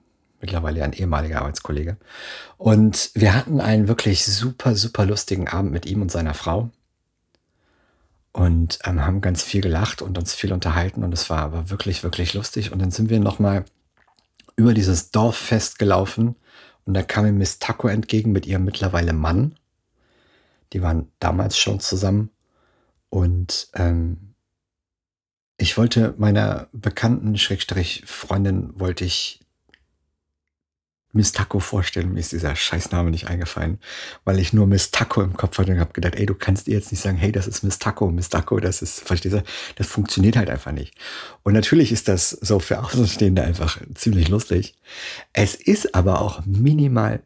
Mittlerweile 0.41 0.85
ein 0.85 0.93
ehemaliger 0.93 1.39
Arbeitskollege. 1.41 1.97
Und 2.59 3.11
wir 3.15 3.35
hatten 3.35 3.61
einen 3.61 3.89
wirklich 3.89 4.25
super, 4.27 4.75
super 4.75 5.07
lustigen 5.07 5.49
Abend 5.49 5.73
mit 5.73 5.87
ihm 5.87 6.03
und 6.03 6.11
seiner 6.11 6.35
Frau. 6.35 6.71
Und 8.33 8.79
ähm, 8.85 9.05
haben 9.05 9.21
ganz 9.21 9.43
viel 9.43 9.61
gelacht 9.61 10.03
und 10.03 10.17
uns 10.17 10.35
viel 10.35 10.53
unterhalten. 10.53 11.03
Und 11.03 11.13
es 11.13 11.31
war 11.31 11.39
aber 11.39 11.71
wirklich, 11.71 12.03
wirklich 12.05 12.35
lustig. 12.35 12.71
Und 12.73 12.81
dann 12.81 12.91
sind 12.91 13.11
wir 13.11 13.19
nochmal 13.19 13.65
über 14.57 14.73
dieses 14.75 15.11
Dorffest 15.11 15.79
gelaufen. 15.79 16.37
Und 16.85 16.95
da 16.95 17.03
kam 17.03 17.25
mir 17.25 17.33
Miss 17.33 17.59
Taco 17.59 17.89
entgegen 17.89 18.33
mit 18.33 18.47
ihrem 18.47 18.65
mittlerweile 18.65 19.13
Mann. 19.13 19.57
Die 20.73 20.83
waren 20.83 21.11
damals 21.19 21.59
schon 21.59 21.81
zusammen. 21.81 22.31
Und 23.09 23.69
ähm, 23.75 24.35
ich 25.57 25.77
wollte 25.77 26.15
meiner 26.17 26.69
bekannten 26.73 27.37
Schrägstrich 27.37 28.05
Freundin 28.07 28.79
wollte 28.79 29.05
ich 29.05 29.41
Miss 31.13 31.33
Taco 31.33 31.59
vorstellen. 31.59 32.13
Mir 32.13 32.21
ist 32.21 32.33
dieser 32.33 32.55
Scheißname 32.55 33.11
nicht 33.11 33.29
eingefallen, 33.29 33.79
weil 34.25 34.39
ich 34.39 34.53
nur 34.53 34.67
Miss 34.67 34.91
Taco 34.91 35.23
im 35.23 35.37
Kopf 35.37 35.59
hatte 35.59 35.73
und 35.73 35.81
habe 35.81 35.93
gedacht, 35.93 36.15
ey, 36.15 36.27
du 36.27 36.35
kannst 36.35 36.69
ihr 36.69 36.75
jetzt 36.75 36.93
nicht 36.93 37.01
sagen, 37.01 37.17
hey, 37.17 37.33
das 37.33 37.47
ist 37.47 37.63
Miss 37.63 37.79
Taco, 37.79 38.11
Miss 38.11 38.29
Taco, 38.29 38.61
das 38.61 38.83
ist, 38.83 39.01
verstehst 39.01 39.35
du, 39.35 39.43
das 39.77 39.87
funktioniert 39.87 40.37
halt 40.37 40.51
einfach 40.51 40.73
nicht. 40.73 40.95
Und 41.43 41.55
natürlich 41.55 41.91
ist 41.91 42.09
das 42.09 42.31
so 42.31 42.61
für 42.61 42.83
Außenstehende 42.85 43.43
einfach 43.43 43.81
ziemlich 43.95 44.29
lustig. 44.29 44.77
Es 45.33 45.55
ist 45.55 45.95
aber 45.95 46.21
auch 46.21 46.45
minimal 46.47 47.23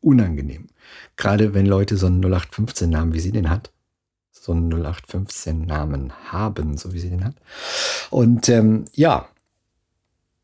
unangenehm. 0.00 0.68
Gerade 1.16 1.52
wenn 1.52 1.66
Leute 1.66 1.96
so 1.96 2.06
einen 2.06 2.24
0815-Namen, 2.24 3.12
wie 3.12 3.20
sie 3.20 3.32
den 3.32 3.50
hat, 3.50 3.70
so 4.32 4.52
einen 4.52 4.72
0815-Namen 4.72 6.12
haben, 6.32 6.78
so 6.78 6.94
wie 6.94 6.98
sie 6.98 7.10
den 7.10 7.24
hat. 7.24 7.34
Und 8.08 8.48
ähm, 8.48 8.86
ja, 8.94 9.28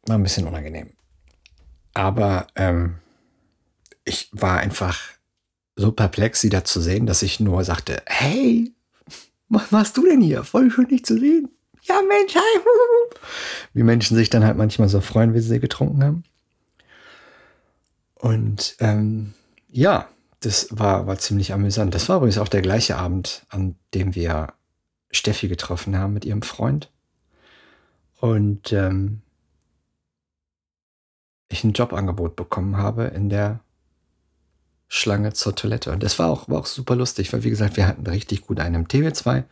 war 0.06 0.18
ein 0.18 0.22
bisschen 0.22 0.46
unangenehm. 0.46 0.95
Aber 1.96 2.46
ähm, 2.56 2.96
ich 4.04 4.28
war 4.30 4.58
einfach 4.58 5.00
so 5.76 5.92
perplex, 5.92 6.42
sie 6.42 6.50
da 6.50 6.62
zu 6.62 6.78
sehen, 6.82 7.06
dass 7.06 7.22
ich 7.22 7.40
nur 7.40 7.64
sagte, 7.64 8.02
hey, 8.04 8.74
was 9.48 9.70
machst 9.70 9.96
du 9.96 10.04
denn 10.04 10.20
hier? 10.20 10.44
Voll 10.44 10.70
schön, 10.70 10.88
dich 10.88 11.06
zu 11.06 11.18
sehen. 11.18 11.48
Ja, 11.84 11.98
Mensch, 12.06 12.34
hi. 12.34 12.60
Wie 13.72 13.82
Menschen 13.82 14.14
sich 14.14 14.28
dann 14.28 14.44
halt 14.44 14.58
manchmal 14.58 14.90
so 14.90 15.00
freuen, 15.00 15.32
wie 15.32 15.40
sie 15.40 15.58
getrunken 15.58 16.04
haben. 16.04 16.24
Und 18.16 18.76
ähm, 18.80 19.32
ja, 19.70 20.06
das 20.40 20.68
war, 20.70 21.06
war 21.06 21.16
ziemlich 21.16 21.54
amüsant. 21.54 21.94
Das 21.94 22.10
war 22.10 22.18
übrigens 22.18 22.36
auch 22.36 22.48
der 22.48 22.60
gleiche 22.60 22.96
Abend, 22.96 23.46
an 23.48 23.74
dem 23.94 24.14
wir 24.14 24.52
Steffi 25.10 25.48
getroffen 25.48 25.96
haben 25.96 26.12
mit 26.12 26.26
ihrem 26.26 26.42
Freund. 26.42 26.90
Und 28.20 28.70
ähm, 28.74 29.22
ich 31.56 31.64
ein 31.64 31.72
Jobangebot 31.72 32.36
bekommen 32.36 32.76
habe 32.76 33.04
in 33.04 33.28
der 33.28 33.60
Schlange 34.88 35.32
zur 35.32 35.54
Toilette. 35.54 35.90
Und 35.90 36.02
das 36.02 36.18
war 36.18 36.28
auch, 36.28 36.48
war 36.48 36.58
auch 36.58 36.66
super 36.66 36.94
lustig, 36.94 37.32
weil 37.32 37.42
wie 37.44 37.50
gesagt, 37.50 37.76
wir 37.76 37.86
hatten 37.86 38.06
richtig 38.06 38.46
gut 38.46 38.60
einen 38.60 38.74
im 38.74 38.88
TW2. 38.88 39.44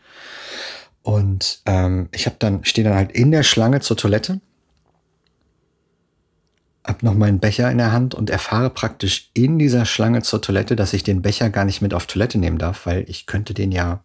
Und 1.03 1.61
ähm, 1.67 2.09
ich 2.13 2.27
habe 2.27 2.37
dann, 2.39 2.65
stehe 2.65 2.87
dann 2.87 2.97
halt 2.97 3.13
in 3.13 3.31
der 3.31 3.43
Schlange 3.43 3.81
zur 3.81 3.97
Toilette, 3.97 4.41
hab 6.85 7.03
noch 7.03 7.15
meinen 7.15 7.41
Becher 7.41 7.71
in 7.71 7.79
der 7.79 7.93
Hand 7.93 8.15
und 8.15 8.31
erfahre 8.31 8.71
praktisch 8.71 9.31
in 9.35 9.59
dieser 9.59 9.87
Schlange 9.87 10.23
zur 10.23 10.43
Toilette, 10.43 10.77
dass 10.77 10.93
ich 10.93 11.03
den 11.03 11.23
Becher 11.23 11.51
gar 11.51 11.65
nicht 11.65 11.81
mit 11.81 11.95
auf 11.95 12.07
Toilette 12.07 12.39
nehmen 12.39 12.59
darf, 12.59 12.87
weil 12.87 13.05
ich 13.09 13.27
könnte 13.27 13.55
den 13.55 13.73
ja 13.73 14.05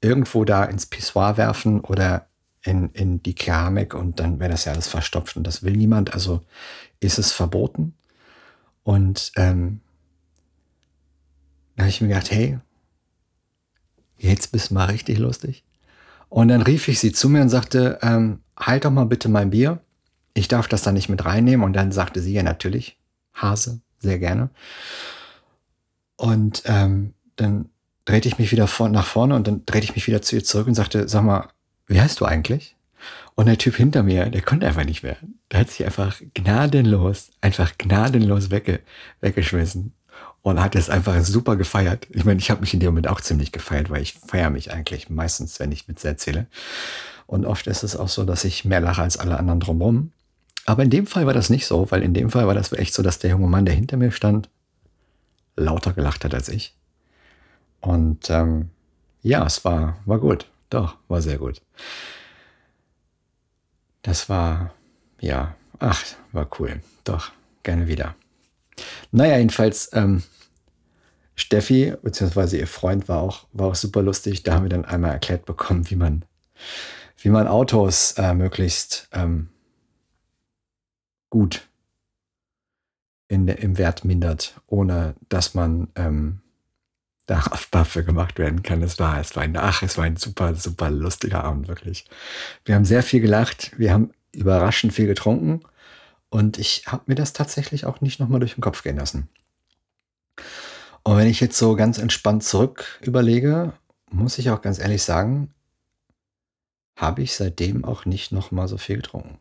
irgendwo 0.00 0.44
da 0.44 0.64
ins 0.64 0.86
Pissoir 0.86 1.36
werfen 1.36 1.80
oder 1.80 2.26
in, 2.66 2.90
in 2.90 3.22
die 3.22 3.34
Keramik 3.34 3.94
und 3.94 4.20
dann 4.20 4.40
wäre 4.40 4.50
das 4.50 4.64
ja 4.64 4.72
alles 4.72 4.88
verstopft 4.88 5.36
und 5.36 5.46
das 5.46 5.62
will 5.62 5.76
niemand. 5.76 6.14
Also 6.14 6.42
ist 7.00 7.18
es 7.18 7.32
verboten. 7.32 7.94
Und 8.82 9.32
ähm, 9.36 9.80
da 11.76 11.82
habe 11.82 11.90
ich 11.90 12.00
mir 12.00 12.08
gedacht, 12.08 12.30
hey, 12.30 12.58
jetzt 14.18 14.52
bist 14.52 14.70
du 14.70 14.74
mal 14.74 14.86
richtig 14.86 15.18
lustig. 15.18 15.64
Und 16.28 16.48
dann 16.48 16.62
rief 16.62 16.88
ich 16.88 16.98
sie 16.98 17.12
zu 17.12 17.28
mir 17.28 17.42
und 17.42 17.48
sagte, 17.48 17.98
ähm, 18.02 18.40
halt 18.58 18.84
doch 18.84 18.90
mal 18.90 19.06
bitte 19.06 19.28
mein 19.28 19.50
Bier. 19.50 19.80
Ich 20.34 20.48
darf 20.48 20.68
das 20.68 20.82
da 20.82 20.92
nicht 20.92 21.08
mit 21.08 21.24
reinnehmen. 21.24 21.64
Und 21.64 21.72
dann 21.74 21.92
sagte 21.92 22.20
sie 22.20 22.32
ja 22.32 22.42
natürlich, 22.42 22.98
Hase, 23.34 23.80
sehr 23.98 24.18
gerne. 24.18 24.50
Und 26.16 26.62
ähm, 26.66 27.14
dann 27.36 27.68
drehte 28.06 28.28
ich 28.28 28.38
mich 28.38 28.52
wieder 28.52 28.66
vor, 28.66 28.88
nach 28.88 29.06
vorne 29.06 29.34
und 29.34 29.46
dann 29.46 29.66
drehte 29.66 29.84
ich 29.84 29.94
mich 29.94 30.06
wieder 30.06 30.22
zu 30.22 30.36
ihr 30.36 30.44
zurück 30.44 30.66
und 30.66 30.74
sagte, 30.74 31.08
sag 31.08 31.22
mal, 31.22 31.48
wie 31.86 32.00
heißt 32.00 32.20
du 32.20 32.24
eigentlich? 32.24 32.76
Und 33.34 33.46
der 33.46 33.58
Typ 33.58 33.76
hinter 33.76 34.02
mir, 34.02 34.26
der 34.26 34.42
konnte 34.42 34.66
einfach 34.66 34.84
nicht 34.84 35.02
mehr. 35.02 35.16
Der 35.50 35.60
hat 35.60 35.70
sich 35.70 35.84
einfach 35.84 36.20
gnadenlos, 36.34 37.30
einfach 37.40 37.76
gnadenlos 37.78 38.50
wegge 38.50 38.80
weggeschmissen 39.20 39.92
und 40.42 40.60
hat 40.60 40.74
es 40.74 40.88
einfach 40.88 41.22
super 41.22 41.56
gefeiert. 41.56 42.06
Ich 42.10 42.24
meine, 42.24 42.40
ich 42.40 42.50
habe 42.50 42.60
mich 42.60 42.72
in 42.72 42.80
dem 42.80 42.90
Moment 42.90 43.08
auch 43.08 43.20
ziemlich 43.20 43.52
gefeiert, 43.52 43.90
weil 43.90 44.02
ich 44.02 44.14
feiere 44.14 44.50
mich 44.50 44.72
eigentlich 44.72 45.10
meistens, 45.10 45.60
wenn 45.60 45.72
ich 45.72 45.88
Witze 45.88 46.08
erzähle. 46.08 46.46
Und 47.26 47.44
oft 47.44 47.66
ist 47.66 47.82
es 47.82 47.96
auch 47.96 48.08
so, 48.08 48.24
dass 48.24 48.44
ich 48.44 48.64
mehr 48.64 48.80
lache 48.80 49.02
als 49.02 49.16
alle 49.16 49.38
anderen 49.38 49.60
drumherum. 49.60 50.12
Aber 50.64 50.82
in 50.82 50.90
dem 50.90 51.06
Fall 51.06 51.26
war 51.26 51.34
das 51.34 51.50
nicht 51.50 51.66
so, 51.66 51.90
weil 51.90 52.02
in 52.02 52.14
dem 52.14 52.30
Fall 52.30 52.46
war 52.46 52.54
das 52.54 52.72
echt 52.72 52.94
so, 52.94 53.02
dass 53.02 53.18
der 53.18 53.30
junge 53.30 53.48
Mann, 53.48 53.64
der 53.64 53.74
hinter 53.74 53.96
mir 53.96 54.12
stand, 54.12 54.48
lauter 55.56 55.92
gelacht 55.92 56.24
hat 56.24 56.34
als 56.34 56.48
ich. 56.48 56.74
Und 57.80 58.30
ähm, 58.30 58.70
ja, 59.22 59.44
es 59.44 59.64
war, 59.64 59.96
war 60.06 60.18
gut. 60.18 60.46
Doch, 60.70 60.96
war 61.08 61.22
sehr 61.22 61.38
gut. 61.38 61.62
Das 64.02 64.28
war, 64.28 64.72
ja, 65.20 65.56
ach, 65.78 66.04
war 66.32 66.48
cool. 66.58 66.80
Doch, 67.04 67.32
gerne 67.62 67.88
wieder. 67.88 68.14
Naja, 69.10 69.38
jedenfalls, 69.38 69.90
ähm, 69.92 70.22
Steffi, 71.34 71.94
beziehungsweise 72.02 72.56
ihr 72.56 72.66
Freund, 72.66 73.08
war 73.08 73.20
auch, 73.20 73.46
war 73.52 73.68
auch 73.68 73.74
super 73.74 74.02
lustig. 74.02 74.42
Da 74.42 74.54
haben 74.54 74.64
wir 74.64 74.70
dann 74.70 74.86
einmal 74.86 75.12
erklärt 75.12 75.44
bekommen, 75.44 75.88
wie 75.90 75.96
man, 75.96 76.24
wie 77.18 77.28
man 77.28 77.46
Autos 77.46 78.12
äh, 78.12 78.32
möglichst 78.32 79.08
ähm, 79.12 79.50
gut 81.28 81.68
in, 83.28 83.48
im 83.48 83.76
Wert 83.76 84.04
mindert, 84.04 84.60
ohne 84.66 85.14
dass 85.28 85.54
man 85.54 85.88
ähm, 85.94 86.40
dafür 87.70 88.02
gemacht 88.02 88.38
werden 88.38 88.62
kann. 88.62 88.82
Es 88.82 88.98
war, 88.98 89.20
es 89.20 89.34
war 89.36 89.42
ein, 89.42 89.56
ach, 89.56 89.82
es 89.82 89.98
war 89.98 90.04
ein 90.04 90.16
super, 90.16 90.54
super 90.54 90.90
lustiger 90.90 91.44
Abend, 91.44 91.68
wirklich. 91.68 92.04
Wir 92.64 92.74
haben 92.74 92.84
sehr 92.84 93.02
viel 93.02 93.20
gelacht, 93.20 93.72
wir 93.78 93.92
haben 93.92 94.12
überraschend 94.32 94.92
viel 94.92 95.06
getrunken 95.06 95.60
und 96.28 96.58
ich 96.58 96.84
habe 96.86 97.02
mir 97.06 97.14
das 97.14 97.32
tatsächlich 97.32 97.84
auch 97.86 98.00
nicht 98.00 98.20
nochmal 98.20 98.40
durch 98.40 98.54
den 98.54 98.60
Kopf 98.60 98.82
gehen 98.82 98.96
lassen. 98.96 99.28
Und 101.02 101.16
wenn 101.16 101.28
ich 101.28 101.40
jetzt 101.40 101.58
so 101.58 101.76
ganz 101.76 101.98
entspannt 101.98 102.44
zurück 102.44 103.00
überlege, 103.00 103.72
muss 104.10 104.38
ich 104.38 104.50
auch 104.50 104.60
ganz 104.60 104.78
ehrlich 104.78 105.02
sagen, 105.02 105.54
habe 106.96 107.22
ich 107.22 107.34
seitdem 107.34 107.84
auch 107.84 108.06
nicht 108.06 108.32
nochmal 108.32 108.68
so 108.68 108.78
viel 108.78 108.96
getrunken. 108.96 109.38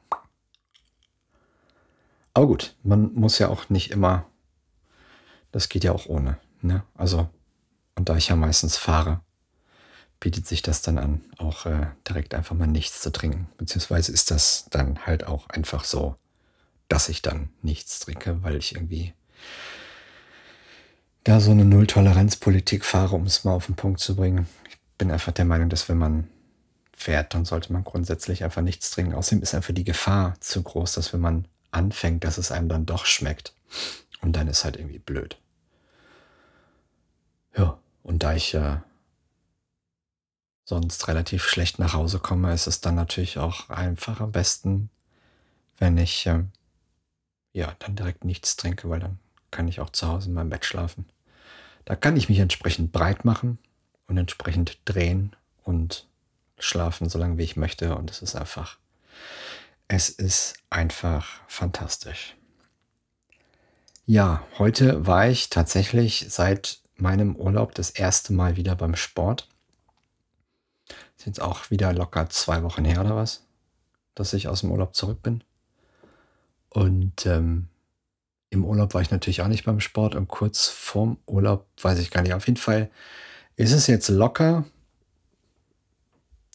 Aber 2.34 2.48
gut, 2.48 2.76
man 2.84 3.14
muss 3.14 3.40
ja 3.40 3.48
auch 3.48 3.70
nicht 3.70 3.92
immer, 3.92 4.26
das 5.52 5.70
geht 5.70 5.86
ja 5.86 5.94
auch 5.94 6.06
ohne. 6.08 6.38
Ne? 6.62 6.84
Also 6.96 7.30
und 7.96 8.10
da 8.10 8.18
ich 8.18 8.30
ja 8.30 8.36
meistens 8.36 8.78
fahre, 8.78 9.22
bietet 10.20 10.48
sich 10.48 10.62
das 10.62 10.82
dann 10.82 10.98
an, 10.98 11.22
auch 11.38 11.66
äh, 11.66 11.88
direkt 12.08 12.34
einfach 12.34 12.56
mal 12.56 12.68
nichts 12.68 13.02
zu 13.02 13.12
trinken. 13.12 13.48
Beziehungsweise 13.58 14.12
ist 14.12 14.32
das 14.32 14.66
dann 14.72 15.06
halt 15.06 15.28
auch 15.28 15.50
einfach 15.50 15.84
so, 15.84 16.16
dass 16.88 17.10
ich 17.10 17.22
dann 17.22 17.50
nichts 17.62 18.00
trinke, 18.00 18.42
weil 18.44 18.56
ich 18.56 18.76
irgendwie 18.76 19.14
da 21.24 21.40
so 21.40 21.52
eine 21.52 21.66
Null-Toleranz-Politik 21.66 22.86
fahre, 22.86 23.16
um 23.16 23.26
es 23.26 23.44
mal 23.44 23.54
auf 23.54 23.66
den 23.66 23.76
Punkt 23.76 24.00
zu 24.00 24.16
bringen. 24.16 24.48
Ich 24.70 24.78
bin 24.98 25.12
einfach 25.12 25.32
der 25.32 25.46
Meinung, 25.46 25.70
dass 25.70 25.90
wenn 25.90 25.98
man 25.98 26.30
fährt, 26.96 27.34
dann 27.34 27.46
sollte 27.46 27.74
man 27.74 27.84
grundsätzlich 27.84 28.44
einfach 28.44 28.62
nichts 28.62 28.92
trinken. 28.92 29.16
Außerdem 29.16 29.42
ist 29.42 29.54
einfach 29.54 29.74
die 29.74 29.84
Gefahr 29.84 30.36
zu 30.40 30.62
groß, 30.62 30.94
dass 30.94 31.14
wenn 31.14 31.20
man 31.22 31.48
anfängt, 31.72 32.24
dass 32.24 32.38
es 32.38 32.52
einem 32.52 32.70
dann 32.70 32.86
doch 32.86 33.06
schmeckt. 33.06 33.54
Und 34.22 34.34
dann 34.36 34.48
ist 34.48 34.64
halt 34.64 34.78
irgendwie 34.78 35.00
blöd. 35.00 35.38
Ja. 37.58 37.80
Und 38.06 38.22
da 38.22 38.36
ich 38.36 38.54
äh, 38.54 38.78
sonst 40.64 41.08
relativ 41.08 41.44
schlecht 41.44 41.80
nach 41.80 41.94
Hause 41.94 42.20
komme, 42.20 42.54
ist 42.54 42.68
es 42.68 42.80
dann 42.80 42.94
natürlich 42.94 43.40
auch 43.40 43.70
einfach 43.72 44.22
am 44.22 44.32
besten, 44.32 44.92
wenn 45.80 45.98
ich 45.98 46.28
äh, 46.28 46.44
ja 47.52 47.76
dann 47.80 47.96
direkt 47.96 48.24
nichts 48.24 48.58
trinke, 48.58 48.92
weil 48.92 49.00
dann 49.00 49.18
kann 49.50 49.68
ich 49.68 49.80
auch 49.80 49.90
zu 49.90 50.08
Hause 50.08 50.30
in 50.30 50.36
meinem 50.36 50.52
Bett 50.52 50.66
schlafen. 50.66 51.10
Da 51.84 51.96
kann 51.96 52.16
ich 52.16 52.30
mich 52.30 52.38
entsprechend 52.38 52.92
breit 52.92 53.26
machen 53.26 53.58
und 54.06 54.20
entsprechend 54.20 54.78
drehen 54.86 55.36
und 55.64 56.06
schlafen, 56.60 57.10
so 57.10 57.18
lange 57.18 57.40
wie 57.40 57.44
ich 57.44 57.56
möchte. 57.56 57.96
Und 57.96 58.12
es 58.12 58.22
ist 58.22 58.36
einfach, 58.36 58.78
es 59.88 60.10
ist 60.10 60.58
einfach 60.70 61.42
fantastisch. 61.48 62.36
Ja, 64.06 64.46
heute 64.60 65.08
war 65.08 65.28
ich 65.28 65.50
tatsächlich 65.50 66.28
seit 66.30 66.85
meinem 66.98 67.36
Urlaub 67.36 67.76
das 67.76 67.90
erste 67.90 68.34
Mal 68.34 68.56
wieder 68.56 68.76
beim 68.76 68.96
Sport. 68.96 69.48
Ist 71.18 71.26
jetzt 71.26 71.42
auch 71.42 71.70
wieder 71.70 71.94
locker 71.94 72.30
zwei 72.30 72.64
Wochen 72.64 72.86
her 72.86 73.02
oder 73.02 73.16
was, 73.16 73.46
dass 74.14 74.34
ich 74.34 74.48
aus 74.48 74.62
dem 74.62 74.72
Urlaub 74.72 74.96
zurück 74.96 75.22
bin. 75.22 75.44
Und 76.70 77.26
ähm, 77.26 77.68
im 78.50 78.66
Urlaub 78.66 78.94
war 78.94 79.02
ich 79.02 79.12
natürlich 79.12 79.42
auch 79.42 79.48
nicht 79.48 79.66
beim 79.66 79.80
Sport 79.80 80.16
und 80.16 80.28
kurz 80.28 80.68
vorm 80.68 81.18
Urlaub 81.26 81.68
weiß 81.82 82.00
ich 82.00 82.12
gar 82.12 82.22
nicht. 82.22 82.34
Auf 82.34 82.48
jeden 82.48 82.60
Fall 82.60 82.90
ist 83.56 83.72
es 83.72 83.88
jetzt 83.88 84.10
locker 84.10 84.66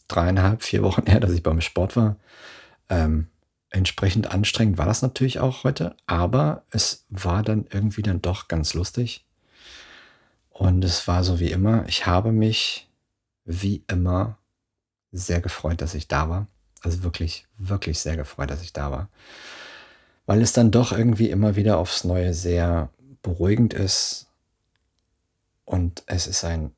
dreieinhalb, 0.08 0.62
vier 0.62 0.82
Wochen 0.82 1.06
her, 1.06 1.20
dass 1.20 1.32
ich 1.32 1.42
beim 1.42 1.60
Sport 1.60 1.96
war. 1.96 2.16
Ähm, 2.88 3.28
entsprechend 3.70 4.30
anstrengend 4.30 4.78
war 4.78 4.86
das 4.86 5.02
natürlich 5.02 5.38
auch 5.38 5.64
heute, 5.64 5.96
aber 6.06 6.64
es 6.70 7.06
war 7.08 7.42
dann 7.42 7.66
irgendwie 7.70 8.02
dann 8.02 8.20
doch 8.20 8.48
ganz 8.48 8.74
lustig. 8.74 9.24
Und 10.60 10.84
es 10.84 11.08
war 11.08 11.24
so 11.24 11.40
wie 11.40 11.50
immer. 11.50 11.88
Ich 11.88 12.04
habe 12.04 12.32
mich 12.32 12.86
wie 13.46 13.82
immer 13.86 14.36
sehr 15.10 15.40
gefreut, 15.40 15.80
dass 15.80 15.94
ich 15.94 16.06
da 16.06 16.28
war. 16.28 16.48
Also 16.82 17.02
wirklich, 17.02 17.46
wirklich 17.56 17.98
sehr 17.98 18.18
gefreut, 18.18 18.50
dass 18.50 18.60
ich 18.60 18.74
da 18.74 18.92
war. 18.92 19.08
weil 20.26 20.42
es 20.42 20.52
dann 20.52 20.70
doch 20.70 20.92
irgendwie 20.92 21.30
immer 21.30 21.56
wieder 21.56 21.78
aufs 21.78 22.04
Neue 22.04 22.34
sehr 22.34 22.90
beruhigend 23.22 23.72
ist 23.72 24.28
und 25.64 26.02
es 26.06 26.26
ist 26.26 26.44
ein 26.44 26.72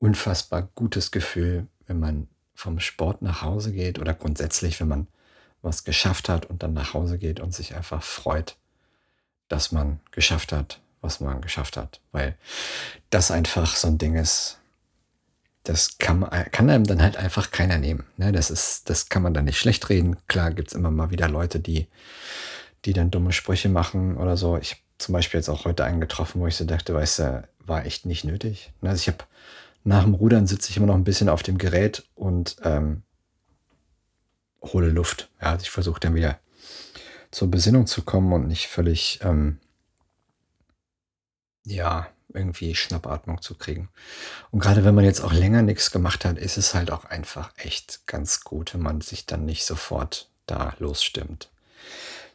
unfassbar 0.00 0.62
gutes 0.74 1.12
Gefühl, 1.12 1.68
wenn 1.86 2.00
man 2.00 2.26
vom 2.54 2.80
Sport 2.80 3.22
nach 3.22 3.40
Hause 3.42 3.72
geht 3.72 4.00
oder 4.00 4.14
grundsätzlich, 4.14 4.80
wenn 4.80 4.88
man 4.88 5.06
was 5.62 5.84
geschafft 5.84 6.28
hat 6.28 6.46
und 6.46 6.64
dann 6.64 6.72
nach 6.72 6.92
Hause 6.92 7.18
geht 7.18 7.38
und 7.38 7.54
sich 7.54 7.76
einfach 7.76 8.02
freut, 8.02 8.56
dass 9.46 9.70
man 9.70 10.00
geschafft 10.10 10.50
hat, 10.50 10.80
was 11.00 11.20
man 11.20 11.40
geschafft 11.40 11.76
hat. 11.76 12.00
Weil 12.12 12.36
das 13.10 13.30
einfach 13.30 13.76
so 13.76 13.88
ein 13.88 13.98
Ding 13.98 14.14
ist, 14.14 14.58
das 15.64 15.98
kann, 15.98 16.28
kann 16.50 16.70
einem 16.70 16.86
dann 16.86 17.02
halt 17.02 17.16
einfach 17.16 17.50
keiner 17.50 17.78
nehmen. 17.78 18.04
Ne? 18.16 18.32
Das, 18.32 18.50
ist, 18.50 18.88
das 18.88 19.08
kann 19.08 19.22
man 19.22 19.34
dann 19.34 19.44
nicht 19.44 19.58
schlecht 19.58 19.88
reden. 19.88 20.16
Klar 20.26 20.52
gibt 20.52 20.68
es 20.68 20.74
immer 20.74 20.90
mal 20.90 21.10
wieder 21.10 21.28
Leute, 21.28 21.60
die, 21.60 21.88
die 22.84 22.92
dann 22.92 23.10
dumme 23.10 23.32
Sprüche 23.32 23.68
machen 23.68 24.16
oder 24.16 24.36
so. 24.36 24.56
Ich 24.56 24.72
habe 24.72 24.80
zum 24.98 25.12
Beispiel 25.12 25.38
jetzt 25.38 25.48
auch 25.48 25.64
heute 25.64 25.84
einen 25.84 26.00
getroffen, 26.00 26.40
wo 26.40 26.46
ich 26.46 26.56
so 26.56 26.64
dachte, 26.64 26.94
weißt 26.94 27.18
du, 27.18 27.48
war 27.58 27.84
echt 27.84 28.06
nicht 28.06 28.24
nötig. 28.24 28.72
Ne? 28.80 28.90
Also 28.90 29.00
ich 29.00 29.08
habe 29.08 29.24
nach 29.84 30.04
dem 30.04 30.14
Rudern 30.14 30.46
sitze 30.46 30.70
ich 30.70 30.76
immer 30.76 30.86
noch 30.86 30.94
ein 30.94 31.04
bisschen 31.04 31.28
auf 31.28 31.42
dem 31.42 31.58
Gerät 31.58 32.08
und 32.14 32.56
ähm, 32.62 33.02
hole 34.62 34.88
Luft. 34.88 35.30
Ja, 35.40 35.52
also 35.52 35.62
ich 35.62 35.70
versuche 35.70 36.00
dann 36.00 36.14
wieder 36.14 36.38
zur 37.30 37.50
Besinnung 37.50 37.86
zu 37.86 38.02
kommen 38.02 38.32
und 38.32 38.48
nicht 38.48 38.68
völlig, 38.68 39.20
ähm, 39.22 39.58
ja, 41.74 42.08
irgendwie 42.32 42.74
Schnappatmung 42.74 43.40
zu 43.40 43.54
kriegen. 43.54 43.88
Und 44.50 44.60
gerade 44.60 44.84
wenn 44.84 44.94
man 44.94 45.04
jetzt 45.04 45.20
auch 45.20 45.32
länger 45.32 45.62
nichts 45.62 45.90
gemacht 45.90 46.24
hat, 46.24 46.38
ist 46.38 46.56
es 46.56 46.74
halt 46.74 46.90
auch 46.90 47.04
einfach 47.04 47.52
echt 47.56 48.06
ganz 48.06 48.42
gut, 48.42 48.74
wenn 48.74 48.82
man 48.82 49.00
sich 49.00 49.26
dann 49.26 49.44
nicht 49.44 49.64
sofort 49.64 50.28
da 50.46 50.74
losstimmt. 50.78 51.50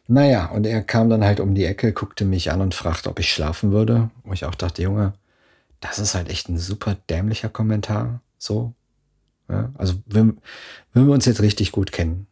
Naja, 0.06 0.46
und 0.46 0.66
er 0.66 0.82
kam 0.82 1.08
dann 1.08 1.24
halt 1.24 1.40
um 1.40 1.54
die 1.54 1.64
Ecke, 1.64 1.92
guckte 1.92 2.24
mich 2.24 2.50
an 2.50 2.60
und 2.60 2.74
fragte, 2.74 3.08
ob 3.08 3.18
ich 3.18 3.32
schlafen 3.32 3.72
würde. 3.72 4.10
Wo 4.24 4.32
ich 4.32 4.44
auch 4.44 4.54
dachte, 4.54 4.82
Junge, 4.82 5.14
das 5.80 5.98
ist 5.98 6.14
halt 6.14 6.28
echt 6.28 6.48
ein 6.48 6.58
super 6.58 6.96
dämlicher 7.08 7.48
Kommentar. 7.48 8.20
So. 8.36 8.74
Ja, 9.48 9.70
also, 9.76 9.94
wenn, 10.06 10.38
wenn 10.92 11.06
wir 11.06 11.14
uns 11.14 11.26
jetzt 11.26 11.40
richtig 11.40 11.72
gut 11.72 11.92
kennen 11.92 12.26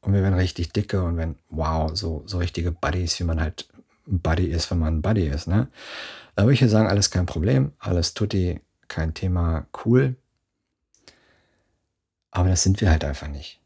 und 0.00 0.12
wir 0.12 0.22
werden 0.22 0.34
richtig 0.34 0.72
dicke 0.72 1.02
und 1.02 1.16
wenn, 1.16 1.36
wow, 1.48 1.90
so, 1.94 2.22
so 2.26 2.38
richtige 2.38 2.72
Buddies, 2.72 3.18
wie 3.20 3.24
man 3.24 3.40
halt 3.40 3.68
ein 4.06 4.20
Buddy 4.20 4.46
ist, 4.46 4.70
wenn 4.70 4.78
man 4.78 4.96
ein 4.96 5.02
Buddy 5.02 5.26
ist, 5.26 5.46
ne? 5.46 5.68
Da 6.34 6.42
würde 6.42 6.54
ich 6.54 6.60
ja 6.60 6.68
sagen, 6.68 6.88
alles 6.88 7.10
kein 7.10 7.26
Problem, 7.26 7.72
alles 7.78 8.14
tutti, 8.14 8.60
kein 8.88 9.14
Thema, 9.14 9.66
cool. 9.84 10.16
Aber 12.30 12.48
das 12.48 12.62
sind 12.62 12.80
wir 12.80 12.90
halt 12.90 13.04
einfach 13.04 13.28
nicht. 13.28 13.60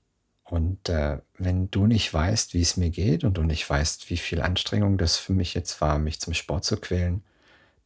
Und 0.44 0.88
äh, 0.88 1.20
wenn 1.36 1.70
du 1.70 1.86
nicht 1.86 2.12
weißt, 2.12 2.54
wie 2.54 2.62
es 2.62 2.76
mir 2.76 2.90
geht 2.90 3.24
und 3.24 3.34
du 3.34 3.42
nicht 3.42 3.68
weißt, 3.68 4.10
wie 4.10 4.16
viel 4.16 4.40
Anstrengung 4.40 4.96
das 4.98 5.16
für 5.16 5.32
mich 5.32 5.54
jetzt 5.54 5.80
war, 5.80 5.98
mich 5.98 6.20
zum 6.20 6.34
Sport 6.34 6.64
zu 6.64 6.78
quälen, 6.78 7.22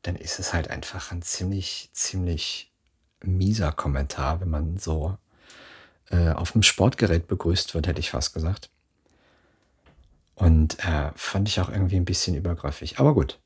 dann 0.02 0.16
ist 0.16 0.38
es 0.38 0.52
halt 0.52 0.68
einfach 0.68 1.12
ein 1.12 1.22
ziemlich, 1.22 1.90
ziemlich 1.92 2.72
mieser 3.22 3.72
Kommentar, 3.72 4.40
wenn 4.40 4.50
man 4.50 4.76
so 4.78 5.16
äh, 6.10 6.30
auf 6.30 6.52
dem 6.52 6.62
Sportgerät 6.62 7.26
begrüßt 7.28 7.74
wird, 7.74 7.86
hätte 7.86 8.00
ich 8.00 8.10
fast 8.10 8.34
gesagt. 8.34 8.70
Und 10.34 10.78
äh, 10.84 11.10
fand 11.14 11.48
ich 11.48 11.60
auch 11.60 11.68
irgendwie 11.68 11.96
ein 11.96 12.04
bisschen 12.04 12.34
übergriffig. 12.36 12.98
Aber 12.98 13.14
gut, 13.14 13.38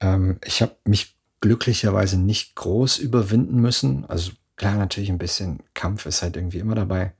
ähm, 0.00 0.38
ich 0.44 0.62
habe 0.62 0.76
mich 0.84 1.16
glücklicherweise 1.40 2.18
nicht 2.18 2.54
groß 2.54 2.98
überwinden 2.98 3.60
müssen. 3.60 4.04
Also 4.06 4.32
klar, 4.56 4.76
natürlich 4.76 5.10
ein 5.10 5.18
bisschen 5.18 5.62
Kampf 5.74 6.06
ist 6.06 6.22
halt 6.22 6.36
irgendwie 6.36 6.58
immer 6.58 6.74
dabei. 6.74 7.12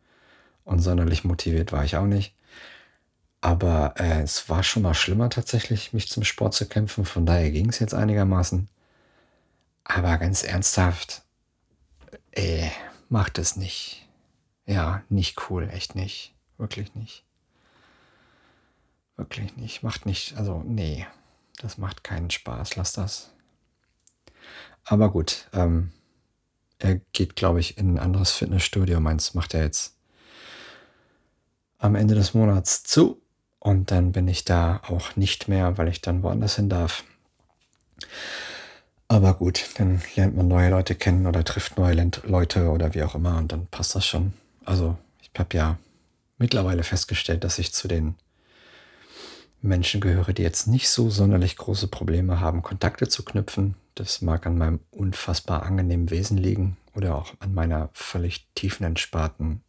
Und 0.65 0.81
sonderlich 0.81 1.25
motiviert 1.25 1.73
war 1.73 1.85
ich 1.85 1.97
auch 1.97 2.07
nicht. 2.07 2.35
Aber 3.41 3.95
äh, 3.99 4.23
es 4.23 4.49
war 4.49 4.63
schon 4.63 4.83
mal 4.83 4.95
schlimmer 4.95 5.29
tatsächlich, 5.29 5.93
mich 5.93 6.09
zum 6.09 6.25
Sport 6.25 6.55
zu 6.55 6.67
kämpfen. 6.67 7.05
Von 7.05 7.27
daher 7.27 7.51
ging 7.51 7.69
es 7.69 7.79
jetzt 7.79 7.93
einigermaßen. 7.93 8.69
Aber 9.85 10.17
ganz 10.17 10.43
ernsthaft, 10.43 11.23
ey, 12.33 12.71
macht 13.11 13.39
es 13.39 13.57
nicht. 13.57 14.09
Ja, 14.65 15.03
nicht 15.11 15.51
cool, 15.51 15.69
echt 15.71 15.95
nicht. 15.95 16.35
Wirklich 16.57 16.95
nicht. 16.95 17.25
Wirklich 19.17 19.57
nicht. 19.57 19.83
Macht 19.83 20.07
nicht, 20.07 20.37
also 20.39 20.63
nee. 20.65 21.07
Das 21.59 21.79
macht 21.79 22.05
keinen 22.05 22.31
Spaß, 22.31 22.77
lass 22.77 22.93
das. 22.93 23.31
Aber 24.85 25.11
gut, 25.11 25.49
ähm, 25.53 25.93
er 26.79 26.97
geht, 27.13 27.37
glaube 27.37 27.61
ich, 27.61 27.79
in 27.79 27.95
ein 27.95 27.99
anderes 27.99 28.33
Fitnessstudio. 28.33 29.01
Meins 29.01 29.35
macht 29.35 29.55
er 29.55 29.63
jetzt 29.63 29.97
am 31.79 31.95
Ende 31.95 32.15
des 32.15 32.35
Monats 32.35 32.83
zu. 32.83 33.21
Und 33.59 33.91
dann 33.91 34.13
bin 34.13 34.29
ich 34.29 34.45
da 34.45 34.83
auch 34.87 35.17
nicht 35.17 35.49
mehr, 35.49 35.79
weil 35.79 35.89
ich 35.89 36.03
dann 36.03 36.23
woanders 36.23 36.57
hin 36.57 36.69
darf. 36.69 37.03
Aber 39.09 39.35
gut, 39.35 39.71
dann 39.79 40.03
lernt 40.17 40.37
man 40.37 40.49
neue 40.49 40.71
Leute 40.71 40.95
kennen 40.95 41.27
oder 41.27 41.45
trifft 41.45 41.79
neue 41.79 42.11
Leute 42.25 42.69
oder 42.71 42.95
wie 42.95 43.03
auch 43.03 43.15
immer 43.15 43.39
und 43.39 43.53
dann 43.53 43.67
passt 43.67 43.95
das 43.95 44.07
schon. 44.07 44.35
Also 44.65 44.99
ich 45.23 45.31
habe 45.39 45.57
ja 45.57 45.79
mittlerweile 46.37 46.83
festgestellt, 46.83 47.45
dass 47.45 47.59
ich 47.59 47.73
zu 47.73 47.89
den 47.89 48.17
Menschen 49.65 50.01
gehöre, 50.01 50.33
die 50.33 50.43
jetzt 50.43 50.67
nicht 50.67 50.89
so 50.89 51.11
sonderlich 51.11 51.57
große 51.57 51.89
Probleme 51.89 52.41
haben, 52.41 52.63
Kontakte 52.63 53.09
zu 53.09 53.25
knüpfen. 53.25 53.77
Das 53.95 54.21
mag 54.21 54.47
an 54.47 54.59
meinem 54.59 54.81
unfassbar 54.91 55.63
angenehmen 55.63 56.11
Wesen 56.11 56.37
liegen 56.37 56.77
oder 56.95 57.17
auch 57.17 57.33
an 57.41 57.55
meiner 57.55 57.91
völlig 57.95 58.47
tiefenentspannten, 58.55 59.63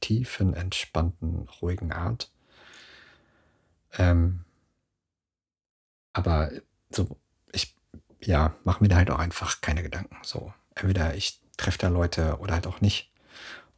tiefenentspannten, 0.00 1.48
ruhigen 1.60 1.92
Art. 1.92 2.30
Ähm, 3.98 4.44
aber 6.12 6.50
so, 6.90 7.16
ich, 7.52 7.76
ja, 8.20 8.54
mache 8.64 8.82
mir 8.82 8.88
da 8.88 8.96
halt 8.96 9.10
auch 9.10 9.18
einfach 9.18 9.60
keine 9.60 9.82
Gedanken. 9.82 10.16
So, 10.22 10.52
entweder 10.74 11.14
ich 11.14 11.40
treffe 11.56 11.78
da 11.78 11.88
Leute 11.88 12.38
oder 12.40 12.54
halt 12.54 12.66
auch 12.66 12.80
nicht. 12.80 13.10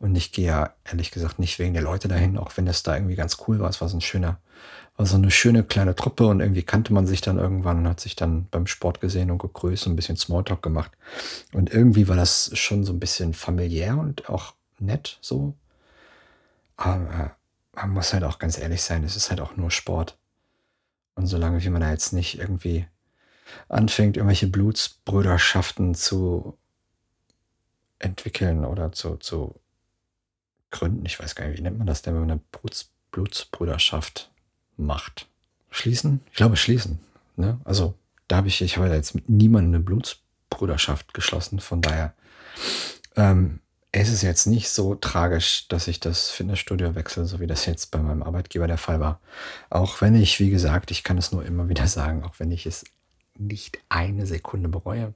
Und 0.02 0.16
ich 0.16 0.32
gehe 0.32 0.46
ja 0.46 0.74
ehrlich 0.84 1.12
gesagt 1.12 1.38
nicht 1.38 1.58
wegen 1.58 1.74
der 1.74 1.82
Leute 1.82 2.08
dahin, 2.08 2.36
auch 2.36 2.56
wenn 2.56 2.66
es 2.66 2.82
da 2.82 2.96
irgendwie 2.96 3.14
ganz 3.14 3.38
cool 3.46 3.60
war. 3.60 3.70
Es 3.70 3.80
war 3.80 3.88
so 3.88 3.96
ein 3.96 4.02
schöner 4.02 4.38
war 4.96 5.06
so 5.06 5.16
eine 5.16 5.30
schöne 5.30 5.64
kleine 5.64 5.94
Truppe 5.94 6.26
und 6.26 6.40
irgendwie 6.40 6.62
kannte 6.62 6.92
man 6.92 7.06
sich 7.06 7.20
dann 7.20 7.38
irgendwann 7.38 7.78
und 7.78 7.88
hat 7.88 8.00
sich 8.00 8.14
dann 8.14 8.46
beim 8.50 8.66
Sport 8.66 9.00
gesehen 9.00 9.30
und 9.30 9.38
gegrüßt 9.38 9.86
und 9.86 9.94
ein 9.94 9.96
bisschen 9.96 10.16
Smalltalk 10.16 10.62
gemacht. 10.62 10.92
Und 11.52 11.72
irgendwie 11.72 12.08
war 12.08 12.16
das 12.16 12.50
schon 12.54 12.84
so 12.84 12.92
ein 12.92 13.00
bisschen 13.00 13.32
familiär 13.32 13.96
und 13.96 14.28
auch 14.28 14.54
nett 14.78 15.18
so. 15.20 15.54
Aber 16.76 17.36
man 17.74 17.90
muss 17.90 18.12
halt 18.12 18.24
auch 18.24 18.38
ganz 18.38 18.58
ehrlich 18.58 18.82
sein, 18.82 19.04
es 19.04 19.16
ist 19.16 19.30
halt 19.30 19.40
auch 19.40 19.56
nur 19.56 19.70
Sport. 19.70 20.18
Und 21.14 21.26
solange 21.26 21.62
wie 21.62 21.70
man 21.70 21.80
da 21.80 21.90
jetzt 21.90 22.12
nicht 22.12 22.38
irgendwie 22.38 22.86
anfängt, 23.68 24.16
irgendwelche 24.16 24.46
Blutsbrüderschaften 24.46 25.94
zu 25.94 26.58
entwickeln 27.98 28.64
oder 28.64 28.92
zu, 28.92 29.16
zu 29.16 29.61
gründen, 30.72 31.06
ich 31.06 31.20
weiß 31.20 31.34
gar 31.34 31.46
nicht, 31.46 31.58
wie 31.58 31.62
nennt 31.62 31.78
man 31.78 31.86
das 31.86 32.02
denn, 32.02 32.14
wenn 32.14 32.22
man 32.22 32.30
eine 32.32 32.40
Bluts, 32.50 32.90
Blutsbrüderschaft 33.12 34.30
macht. 34.76 35.28
Schließen? 35.70 36.20
Ich 36.30 36.36
glaube, 36.36 36.56
schließen. 36.56 36.98
Ne? 37.36 37.60
Also, 37.64 37.94
da 38.26 38.36
habe 38.36 38.48
ich, 38.48 38.60
ich 38.60 38.76
habe 38.76 38.88
jetzt 38.88 39.14
mit 39.14 39.28
niemandem 39.28 39.74
eine 39.74 39.84
Blutsbruderschaft 39.84 41.14
geschlossen. 41.14 41.60
Von 41.60 41.82
daher 41.82 42.14
ähm, 43.16 43.60
es 43.92 44.08
ist 44.08 44.22
jetzt 44.22 44.46
nicht 44.46 44.70
so 44.70 44.94
tragisch, 44.94 45.68
dass 45.68 45.86
ich 45.86 46.00
das 46.00 46.30
Fitnessstudio 46.30 46.94
wechsle, 46.94 47.26
so 47.26 47.40
wie 47.40 47.46
das 47.46 47.66
jetzt 47.66 47.90
bei 47.90 47.98
meinem 47.98 48.22
Arbeitgeber 48.22 48.66
der 48.66 48.78
Fall 48.78 49.00
war. 49.00 49.20
Auch 49.68 50.00
wenn 50.00 50.14
ich, 50.14 50.40
wie 50.40 50.48
gesagt, 50.48 50.90
ich 50.90 51.04
kann 51.04 51.18
es 51.18 51.30
nur 51.30 51.44
immer 51.44 51.68
wieder 51.68 51.86
sagen, 51.88 52.24
auch 52.24 52.38
wenn 52.38 52.50
ich 52.50 52.64
es 52.66 52.84
nicht 53.38 53.78
eine 53.90 54.26
Sekunde 54.26 54.70
bereue. 54.70 55.12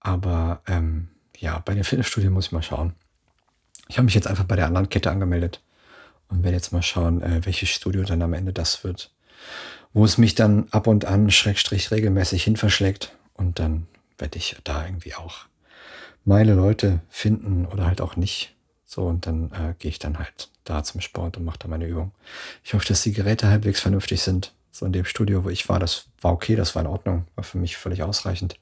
Aber 0.00 0.62
ähm, 0.66 1.08
ja, 1.36 1.60
bei 1.60 1.74
dem 1.74 1.84
Fitnessstudio 1.84 2.30
muss 2.30 2.46
ich 2.46 2.52
mal 2.52 2.62
schauen. 2.62 2.94
Ich 3.88 3.96
habe 3.96 4.04
mich 4.04 4.14
jetzt 4.14 4.26
einfach 4.26 4.44
bei 4.44 4.56
der 4.56 4.66
anderen 4.66 4.88
Kette 4.88 5.10
angemeldet 5.10 5.62
und 6.28 6.44
werde 6.44 6.56
jetzt 6.56 6.72
mal 6.72 6.82
schauen, 6.82 7.22
äh, 7.22 7.44
welches 7.44 7.70
Studio 7.70 8.04
dann 8.04 8.22
am 8.22 8.34
Ende 8.34 8.52
das 8.52 8.84
wird. 8.84 9.12
Wo 9.92 10.04
es 10.04 10.18
mich 10.18 10.34
dann 10.34 10.68
ab 10.70 10.86
und 10.86 11.06
an 11.06 11.30
schrägstrich 11.30 11.90
regelmäßig 11.90 12.44
hin 12.44 12.56
verschlägt. 12.56 13.16
Und 13.34 13.58
dann 13.58 13.86
werde 14.18 14.36
ich 14.36 14.56
da 14.64 14.84
irgendwie 14.84 15.14
auch 15.14 15.46
meine 16.24 16.54
Leute 16.54 17.00
finden 17.08 17.64
oder 17.66 17.86
halt 17.86 18.00
auch 18.00 18.16
nicht. 18.16 18.54
So, 18.84 19.06
und 19.06 19.26
dann 19.26 19.50
äh, 19.52 19.74
gehe 19.78 19.90
ich 19.90 19.98
dann 19.98 20.18
halt 20.18 20.50
da 20.64 20.82
zum 20.82 21.00
Sport 21.00 21.36
und 21.36 21.44
mache 21.44 21.58
da 21.58 21.68
meine 21.68 21.86
Übung. 21.86 22.12
Ich 22.64 22.74
hoffe, 22.74 22.86
dass 22.86 23.02
die 23.02 23.12
Geräte 23.12 23.48
halbwegs 23.48 23.80
vernünftig 23.80 24.22
sind. 24.22 24.52
So 24.70 24.84
in 24.84 24.92
dem 24.92 25.06
Studio, 25.06 25.44
wo 25.44 25.48
ich 25.48 25.68
war, 25.68 25.78
das 25.78 26.06
war 26.20 26.32
okay, 26.32 26.56
das 26.56 26.74
war 26.74 26.82
in 26.82 26.88
Ordnung, 26.88 27.26
war 27.34 27.44
für 27.44 27.58
mich 27.58 27.76
völlig 27.76 28.02
ausreichend. 28.02 28.58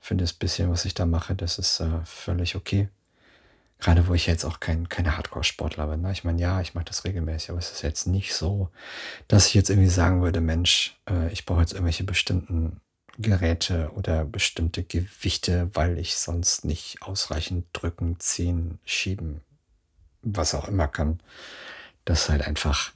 Finde 0.00 0.24
das 0.24 0.32
bisschen, 0.32 0.70
was 0.70 0.84
ich 0.84 0.94
da 0.94 1.06
mache, 1.06 1.34
das 1.34 1.58
ist 1.58 1.80
äh, 1.80 2.04
völlig 2.04 2.56
okay. 2.56 2.88
Gerade 3.78 4.06
wo 4.06 4.14
ich 4.14 4.26
jetzt 4.26 4.44
auch 4.44 4.60
kein, 4.60 4.88
keine 4.88 5.16
Hardcore-Sportler 5.16 5.86
bin. 5.88 6.02
Ne? 6.02 6.12
Ich 6.12 6.24
meine, 6.24 6.40
ja, 6.40 6.60
ich 6.60 6.74
mache 6.74 6.86
das 6.86 7.04
regelmäßig, 7.04 7.50
aber 7.50 7.58
es 7.58 7.70
ist 7.70 7.82
jetzt 7.82 8.06
nicht 8.06 8.34
so, 8.34 8.70
dass 9.28 9.48
ich 9.48 9.54
jetzt 9.54 9.68
irgendwie 9.68 9.90
sagen 9.90 10.22
würde, 10.22 10.40
Mensch, 10.40 10.98
äh, 11.08 11.30
ich 11.32 11.44
brauche 11.44 11.60
jetzt 11.60 11.72
irgendwelche 11.72 12.04
bestimmten 12.04 12.80
Geräte 13.18 13.90
oder 13.94 14.24
bestimmte 14.24 14.82
Gewichte, 14.82 15.70
weil 15.74 15.98
ich 15.98 16.16
sonst 16.16 16.64
nicht 16.64 17.02
ausreichend 17.02 17.66
drücken, 17.72 18.18
ziehen, 18.18 18.78
schieben, 18.84 19.40
was 20.22 20.54
auch 20.54 20.68
immer 20.68 20.88
kann. 20.88 21.20
Das 22.04 22.22
ist 22.22 22.28
halt 22.28 22.42
einfach 22.42 22.92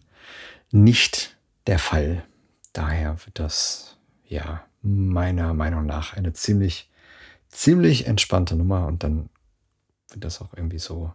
nicht 0.70 1.36
der 1.66 1.78
Fall. 1.78 2.24
Daher 2.72 3.16
wird 3.24 3.38
das 3.38 3.96
ja 4.26 4.64
meiner 4.82 5.54
Meinung 5.54 5.86
nach 5.86 6.14
eine 6.14 6.32
ziemlich, 6.32 6.90
ziemlich 7.48 8.06
entspannte 8.06 8.56
Nummer 8.56 8.86
und 8.86 9.02
dann 9.02 9.28
wird 10.10 10.24
das 10.24 10.40
auch 10.40 10.54
irgendwie 10.54 10.78
so 10.78 11.12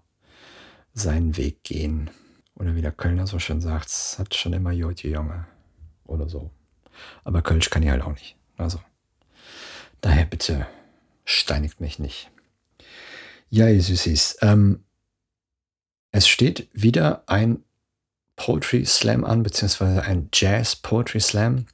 seinen 0.93 1.37
Weg 1.37 1.63
gehen. 1.63 2.09
Oder 2.55 2.75
wie 2.75 2.81
der 2.81 2.91
Kölner 2.91 3.25
so 3.25 3.39
schön 3.39 3.61
sagt, 3.61 3.87
es 3.87 4.19
hat 4.19 4.35
schon 4.35 4.53
immer 4.53 4.71
Jodje 4.71 5.11
Junge 5.11 5.47
oder 6.05 6.29
so. 6.29 6.51
Aber 7.23 7.41
Kölsch 7.41 7.69
kann 7.69 7.83
ich 7.83 7.89
halt 7.89 8.03
auch 8.03 8.11
nicht. 8.11 8.35
Also, 8.57 8.79
daher 10.01 10.25
bitte 10.25 10.67
steinigt 11.25 11.81
mich 11.81 11.97
nicht. 11.97 12.29
Ja, 13.49 13.67
ihr 13.67 13.81
Süßis. 13.81 14.37
Ähm, 14.41 14.83
es 16.11 16.27
steht 16.27 16.69
wieder 16.73 17.23
ein 17.27 17.63
Poetry 18.35 18.85
Slam 18.85 19.23
an, 19.25 19.43
beziehungsweise 19.43 20.03
ein 20.03 20.29
Jazz 20.33 20.75
Poetry 20.75 21.19
Slam. 21.19 21.65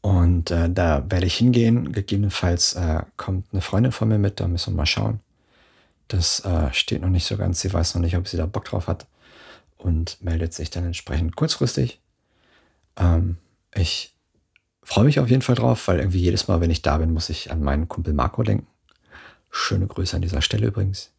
Und 0.00 0.50
äh, 0.50 0.68
da 0.70 1.10
werde 1.10 1.26
ich 1.26 1.36
hingehen. 1.36 1.92
Gegebenenfalls 1.92 2.74
äh, 2.74 3.02
kommt 3.16 3.46
eine 3.52 3.62
Freundin 3.62 3.92
von 3.92 4.08
mir 4.08 4.18
mit, 4.18 4.40
da 4.40 4.48
müssen 4.48 4.74
wir 4.74 4.78
mal 4.78 4.86
schauen. 4.86 5.20
Das 6.08 6.44
äh, 6.44 6.72
steht 6.72 7.02
noch 7.02 7.08
nicht 7.08 7.26
so 7.26 7.36
ganz. 7.36 7.60
Sie 7.60 7.72
weiß 7.72 7.94
noch 7.94 8.02
nicht, 8.02 8.16
ob 8.16 8.28
sie 8.28 8.36
da 8.36 8.46
Bock 8.46 8.64
drauf 8.64 8.88
hat 8.88 9.06
und 9.76 10.22
meldet 10.22 10.54
sich 10.54 10.70
dann 10.70 10.84
entsprechend 10.84 11.36
kurzfristig. 11.36 12.00
Ähm, 12.96 13.38
ich 13.74 14.14
freue 14.82 15.04
mich 15.04 15.18
auf 15.18 15.30
jeden 15.30 15.42
Fall 15.42 15.56
drauf, 15.56 15.88
weil 15.88 15.98
irgendwie 15.98 16.20
jedes 16.20 16.48
Mal, 16.48 16.60
wenn 16.60 16.70
ich 16.70 16.82
da 16.82 16.98
bin, 16.98 17.12
muss 17.12 17.30
ich 17.30 17.50
an 17.50 17.62
meinen 17.62 17.88
Kumpel 17.88 18.12
Marco 18.12 18.42
denken. 18.42 18.66
Schöne 19.50 19.86
Grüße 19.86 20.16
an 20.16 20.22
dieser 20.22 20.42
Stelle 20.42 20.66
übrigens. 20.66 21.12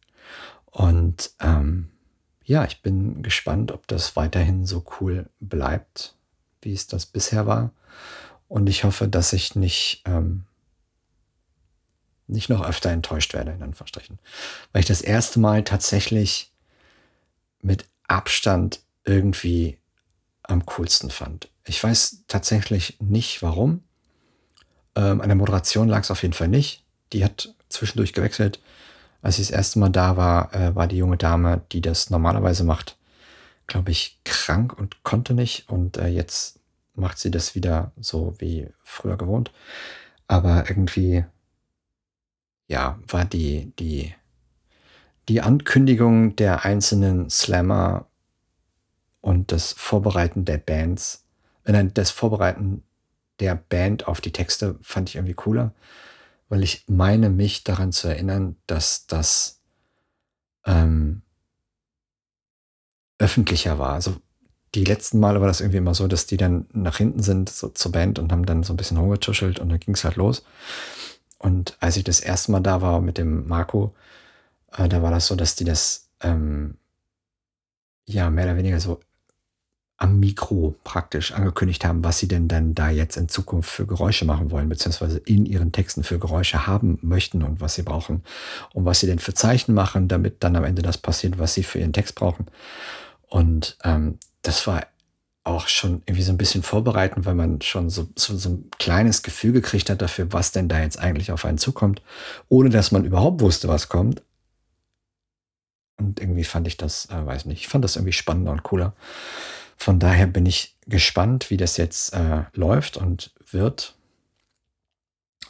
Und 0.65 1.32
ähm, 1.39 1.89
ja, 2.43 2.65
ich 2.65 2.82
bin 2.82 3.24
gespannt, 3.24 3.71
ob 3.71 3.88
das 3.88 4.15
weiterhin 4.15 4.65
so 4.65 4.86
cool 5.00 5.30
bleibt, 5.39 6.15
wie 6.62 6.74
es 6.74 6.86
das 6.88 7.06
bisher 7.06 7.48
war. 7.48 7.71
Und 8.48 8.67
ich 8.67 8.84
hoffe, 8.84 9.08
dass 9.08 9.34
ich 9.34 9.56
nicht, 9.56 10.04
ähm, 10.06 10.43
nicht 12.28 12.50
noch 12.50 12.68
öfter 12.68 12.90
enttäuscht 12.90 13.34
werde, 13.34 13.52
in 13.52 13.62
Anführungsstrichen. 13.62 14.20
Weil 14.72 14.82
ich 14.82 14.88
das 14.88 15.02
erste 15.02 15.40
Mal 15.40 15.64
tatsächlich 15.64 16.52
mit 17.62 17.86
Abstand 18.08 18.82
irgendwie 19.04 19.78
am 20.44 20.66
coolsten 20.66 21.10
fand. 21.10 21.50
Ich 21.66 21.84
weiß 21.84 22.24
tatsächlich 22.28 22.98
nicht 23.00 23.42
warum. 23.42 23.84
Ähm, 24.96 25.22
an 25.22 25.30
der 25.30 25.36
Moderation 25.36 25.88
lag 25.88 26.02
es 26.02 26.12
auf 26.12 26.22
jeden 26.22 26.34
Fall 26.34 26.48
nicht. 26.48 26.84
Die 27.14 27.24
hat 27.24 27.54
zwischendurch 27.70 28.14
gewechselt. 28.14 28.60
Als 29.22 29.40
ich 29.40 29.48
das 29.48 29.56
erste 29.56 29.80
Mal 29.80 29.90
da 29.90 30.18
war, 30.18 30.54
äh, 30.54 30.76
war 30.76 30.88
die 30.88 30.98
junge 30.98 31.18
Dame, 31.18 31.62
die 31.72 31.82
das 31.82 32.10
normalerweise 32.10 32.64
macht, 32.64 32.98
glaube 33.68 33.92
ich, 33.92 34.20
krank 34.24 34.78
und 34.78 35.04
konnte 35.04 35.34
nicht. 35.34 35.68
Und 35.68 35.98
äh, 35.98 36.08
jetzt 36.08 36.60
macht 36.94 37.18
sie 37.18 37.32
das 37.32 37.56
wieder 37.56 37.92
so 38.00 38.36
wie 38.38 38.68
früher 38.84 39.18
gewohnt. 39.18 39.52
Aber 40.28 40.70
irgendwie, 40.70 41.26
ja, 42.67 42.99
war 43.08 43.25
die, 43.25 43.73
die, 43.80 44.13
die 45.30 45.41
Ankündigung 45.41 46.36
der 46.36 46.65
einzelnen 46.65 47.30
Slammer 47.30 48.08
und 49.21 49.51
das 49.51 49.73
Vorbereiten 49.73 50.45
der 50.45 50.58
Bands, 50.58 51.25
äh, 51.63 51.71
nein, 51.71 51.93
das 51.93 52.12
Vorbereiten 52.12 52.84
der 53.39 53.56
Band 53.56 54.08
auf 54.08 54.21
die 54.21 54.32
Texte 54.32 54.78
fand 54.82 55.10
ich 55.10 55.15
irgendwie 55.15 55.34
cooler, 55.34 55.73
weil 56.47 56.63
ich 56.63 56.86
meine 56.88 57.30
mich 57.30 57.63
daran 57.63 57.91
zu 57.91 58.08
erinnern, 58.08 58.56
dass 58.67 59.08
das 59.08 59.62
ähm, 60.65 61.21
öffentlicher 63.17 63.80
war. 63.80 63.93
Also 63.93 64.17
die 64.75 64.84
letzten 64.84 65.19
Male 65.19 65.39
war 65.39 65.47
das 65.47 65.62
irgendwie 65.62 65.78
immer 65.78 65.95
so, 65.95 66.08
dass 66.08 66.25
die 66.25 66.38
dann 66.38 66.67
nach 66.73 66.97
hinten 66.97 67.23
sind 67.23 67.49
so 67.49 67.69
zur 67.69 67.91
Band 67.91 68.19
und 68.19 68.32
haben 68.32 68.45
dann 68.45 68.63
so 68.63 68.73
ein 68.73 68.78
bisschen 68.78 68.97
rumgetuschelt 68.97 69.60
und 69.60 69.69
dann 69.69 69.80
ging 69.80 69.93
es 69.93 70.04
halt 70.04 70.17
los. 70.17 70.43
Und 71.38 71.78
als 71.80 71.98
ich 71.98 72.04
das 72.04 72.19
erste 72.19 72.52
Mal 72.52 72.62
da 72.62 72.82
war 72.82 73.02
mit 73.02 73.17
dem 73.17 73.48
Marco, 73.48 73.93
äh, 74.78 74.88
da 74.89 75.02
war 75.02 75.12
das 75.12 75.28
so, 75.28 75.36
dass 75.36 75.56
die 75.56 75.65
das 75.65 76.10
ähm, 76.21 76.78
ja 78.06 78.30
mehr 78.30 78.45
oder 78.45 78.58
weniger 78.58 78.80
so 78.80 79.00
am 79.98 80.19
Mikro 80.19 80.76
praktisch 80.84 81.32
angekündigt 81.32 81.86
haben, 81.86 82.04
was 82.04 82.19
sie 82.19 82.28
denn 82.28 82.50
dann 82.50 82.76
da 82.76 82.89
jetzt 82.89 83.15
in 83.15 83.30
Zukunft 83.30 83.69
für 83.69 83.88
Geräusche 83.88 84.26
machen 84.26 84.52
wollen, 84.52 84.67
beziehungsweise 84.67 85.19
in 85.19 85.45
ihren 85.45 85.71
Texten 85.71 86.04
für 86.04 86.19
Geräusche 86.19 86.67
haben 86.67 87.00
möchten 87.02 87.43
und 87.43 87.62
was 87.62 87.76
sie 87.76 87.84
brauchen 87.84 88.24
und 88.74 88.84
was 88.84 89.00
sie 89.00 89.08
denn 89.08 89.19
für 89.19 89.34
Zeichen 89.34 89.74
machen, 89.74 90.10
damit 90.10 90.43
dann 90.43 90.58
am 90.58 90.65
Ende 90.65 90.82
das 90.82 90.98
passiert, 90.98 91.39
was 91.39 91.54
sie 91.54 91.63
für 91.63 91.80
ihren 91.80 91.93
Text 91.93 92.15
brauchen. 92.15 92.48
Und 93.28 93.78
ähm, 93.84 94.19
das 94.41 94.67
war 94.67 94.86
auch 95.45 95.67
schon 95.67 96.01
irgendwie 96.05 96.23
so 96.23 96.31
ein 96.31 96.38
bisschen 96.38 96.63
vorbereitend, 96.63 97.25
weil 97.25 97.36
man 97.36 97.62
schon 97.62 97.89
so, 97.89 98.08
so, 98.15 98.36
so 98.36 98.49
ein 98.49 98.69
kleines 98.79 99.21
Gefühl 99.21 99.53
gekriegt 99.53 99.89
hat 99.89 100.01
dafür, 100.01 100.34
was 100.34 100.51
denn 100.51 100.67
da 100.67 100.81
jetzt 100.81 100.99
eigentlich 100.99 101.31
auf 101.31 101.45
einen 101.45 101.60
zukommt, 101.60 102.01
ohne 102.49 102.69
dass 102.69 102.91
man 102.91 103.05
überhaupt 103.05 103.41
wusste, 103.41 103.67
was 103.67 103.88
kommt. 103.88 104.23
Und 105.97 106.19
irgendwie 106.19 106.43
fand 106.43 106.67
ich 106.67 106.77
das, 106.77 107.05
äh, 107.10 107.25
weiß 107.25 107.45
nicht, 107.45 107.62
ich 107.62 107.67
fand 107.67 107.86
das 107.86 107.95
irgendwie 107.95 108.12
spannender 108.12 108.51
und 108.51 108.63
cooler. 108.63 108.93
Von 109.77 109.99
daher 109.99 110.25
bin 110.25 110.47
ich 110.47 110.75
gespannt, 110.88 111.51
wie 111.51 111.58
das 111.58 111.77
jetzt 111.77 112.13
äh, 112.13 112.43
läuft 112.53 112.97
und 112.97 113.31
wird. 113.49 113.95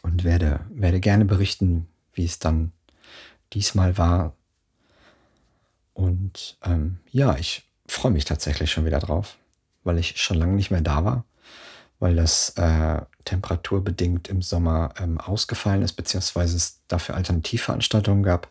Und 0.01 0.23
werde, 0.23 0.59
werde 0.69 0.99
gerne 0.99 1.25
berichten, 1.25 1.87
wie 2.13 2.25
es 2.25 2.37
dann 2.37 2.73
diesmal 3.53 3.97
war. 3.97 4.35
Und 5.93 6.57
ähm, 6.63 6.99
ja, 7.11 7.37
ich 7.37 7.63
freue 7.87 8.11
mich 8.11 8.25
tatsächlich 8.25 8.71
schon 8.71 8.85
wieder 8.85 8.99
drauf, 8.99 9.37
weil 9.85 9.97
ich 9.97 10.17
schon 10.17 10.37
lange 10.37 10.53
nicht 10.53 10.71
mehr 10.71 10.81
da 10.81 11.05
war, 11.05 11.23
weil 11.99 12.15
das 12.15 12.49
äh, 12.57 13.01
temperaturbedingt 13.23 14.27
im 14.27 14.41
Sommer 14.41 14.93
ähm, 14.99 15.19
ausgefallen 15.19 15.81
ist, 15.81 15.93
beziehungsweise 15.93 16.57
es 16.57 16.81
dafür 16.87 17.15
Alternativveranstaltungen 17.15 18.23
gab, 18.23 18.49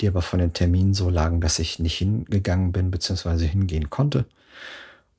die 0.00 0.08
aber 0.08 0.22
von 0.22 0.38
den 0.38 0.52
Terminen 0.52 0.94
so 0.94 1.08
lagen, 1.10 1.40
dass 1.40 1.58
ich 1.58 1.78
nicht 1.78 1.96
hingegangen 1.96 2.72
bin, 2.72 2.90
beziehungsweise 2.90 3.46
hingehen 3.46 3.90
konnte. 3.90 4.26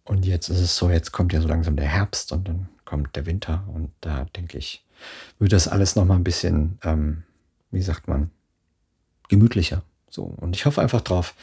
Und 0.03 0.25
jetzt 0.25 0.49
ist 0.49 0.59
es 0.59 0.77
so, 0.77 0.89
jetzt 0.89 1.11
kommt 1.11 1.33
ja 1.33 1.41
so 1.41 1.47
langsam 1.47 1.75
der 1.75 1.87
Herbst 1.87 2.31
und 2.31 2.47
dann 2.47 2.69
kommt 2.85 3.15
der 3.15 3.25
Winter 3.25 3.63
und 3.73 3.91
da 4.01 4.25
denke 4.35 4.57
ich, 4.57 4.85
wird 5.39 5.51
das 5.51 5.67
alles 5.67 5.95
nochmal 5.95 6.17
ein 6.17 6.23
bisschen, 6.23 6.77
ähm, 6.83 7.23
wie 7.71 7.81
sagt 7.81 8.07
man, 8.07 8.29
gemütlicher. 9.27 9.81
So, 10.09 10.23
und 10.23 10.55
ich 10.55 10.65
hoffe 10.65 10.81
einfach 10.81 11.01
drauf, 11.01 11.33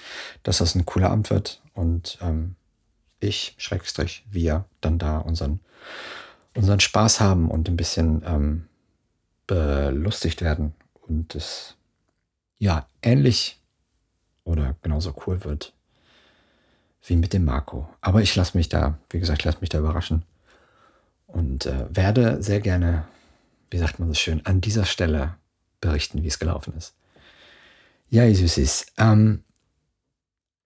dass 0.44 0.58
das 0.58 0.74
ein 0.74 0.86
cooler 0.86 1.10
Abend 1.10 1.28
wird 1.30 1.60
und 1.74 2.18
ähm, 2.22 2.54
ich, 3.26 3.54
Schrägstrich, 3.58 4.24
wir 4.30 4.64
dann 4.80 4.98
da 4.98 5.18
unseren, 5.18 5.60
unseren 6.56 6.80
Spaß 6.80 7.20
haben 7.20 7.50
und 7.50 7.68
ein 7.68 7.76
bisschen 7.76 8.22
ähm, 8.26 8.68
belustigt 9.46 10.42
werden 10.42 10.74
und 11.06 11.34
es 11.34 11.76
ja 12.58 12.86
ähnlich 13.02 13.60
oder 14.44 14.76
genauso 14.82 15.14
cool 15.26 15.44
wird 15.44 15.72
wie 17.04 17.16
mit 17.16 17.32
dem 17.32 17.44
Marco. 17.44 17.88
Aber 18.00 18.22
ich 18.22 18.34
lasse 18.36 18.56
mich 18.56 18.68
da, 18.68 18.98
wie 19.10 19.18
gesagt, 19.18 19.44
lasse 19.44 19.58
mich 19.60 19.70
da 19.70 19.78
überraschen 19.78 20.22
und 21.26 21.66
äh, 21.66 21.86
werde 21.90 22.42
sehr 22.42 22.60
gerne, 22.60 23.04
wie 23.70 23.78
sagt 23.78 23.98
man 23.98 24.08
so 24.08 24.14
schön, 24.14 24.44
an 24.46 24.60
dieser 24.60 24.84
Stelle 24.84 25.34
berichten, 25.80 26.22
wie 26.22 26.28
es 26.28 26.38
gelaufen 26.38 26.74
ist. 26.76 26.94
Ja, 28.08 28.24
ihr 28.24 28.36
Süßis, 28.36 28.86
ähm, 28.98 29.42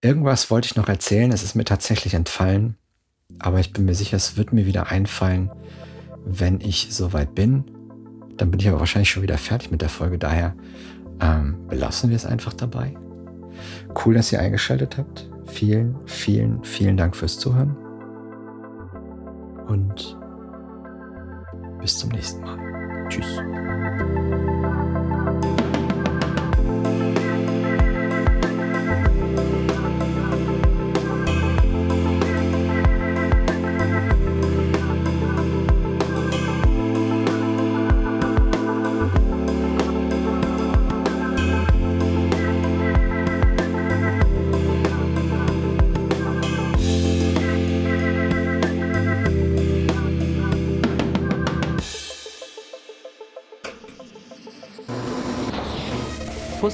irgendwas 0.01 0.49
wollte 0.51 0.67
ich 0.67 0.75
noch 0.75 0.87
erzählen, 0.87 1.31
es 1.31 1.43
ist 1.43 1.55
mir 1.55 1.65
tatsächlich 1.65 2.13
entfallen, 2.13 2.77
aber 3.39 3.59
ich 3.59 3.73
bin 3.73 3.85
mir 3.85 3.95
sicher, 3.95 4.17
es 4.17 4.37
wird 4.37 4.53
mir 4.53 4.65
wieder 4.65 4.87
einfallen, 4.87 5.51
wenn 6.25 6.61
ich 6.61 6.87
soweit 6.91 7.35
bin. 7.35 7.65
Dann 8.37 8.51
bin 8.51 8.59
ich 8.59 8.67
aber 8.67 8.79
wahrscheinlich 8.79 9.09
schon 9.09 9.23
wieder 9.23 9.37
fertig 9.37 9.71
mit 9.71 9.81
der 9.81 9.89
Folge, 9.89 10.17
daher 10.17 10.55
ähm, 11.19 11.67
belassen 11.67 12.09
wir 12.09 12.15
es 12.15 12.25
einfach 12.25 12.53
dabei. 12.53 12.95
Cool, 14.05 14.13
dass 14.13 14.31
ihr 14.31 14.39
eingeschaltet 14.39 14.97
habt. 14.97 15.29
Vielen, 15.47 15.95
vielen, 16.05 16.63
vielen 16.63 16.97
Dank 16.97 17.15
fürs 17.15 17.39
Zuhören. 17.39 17.75
Und 19.67 20.17
bis 21.81 21.97
zum 21.97 22.11
nächsten 22.11 22.41
Mal. 22.41 23.07
Tschüss. 23.09 23.41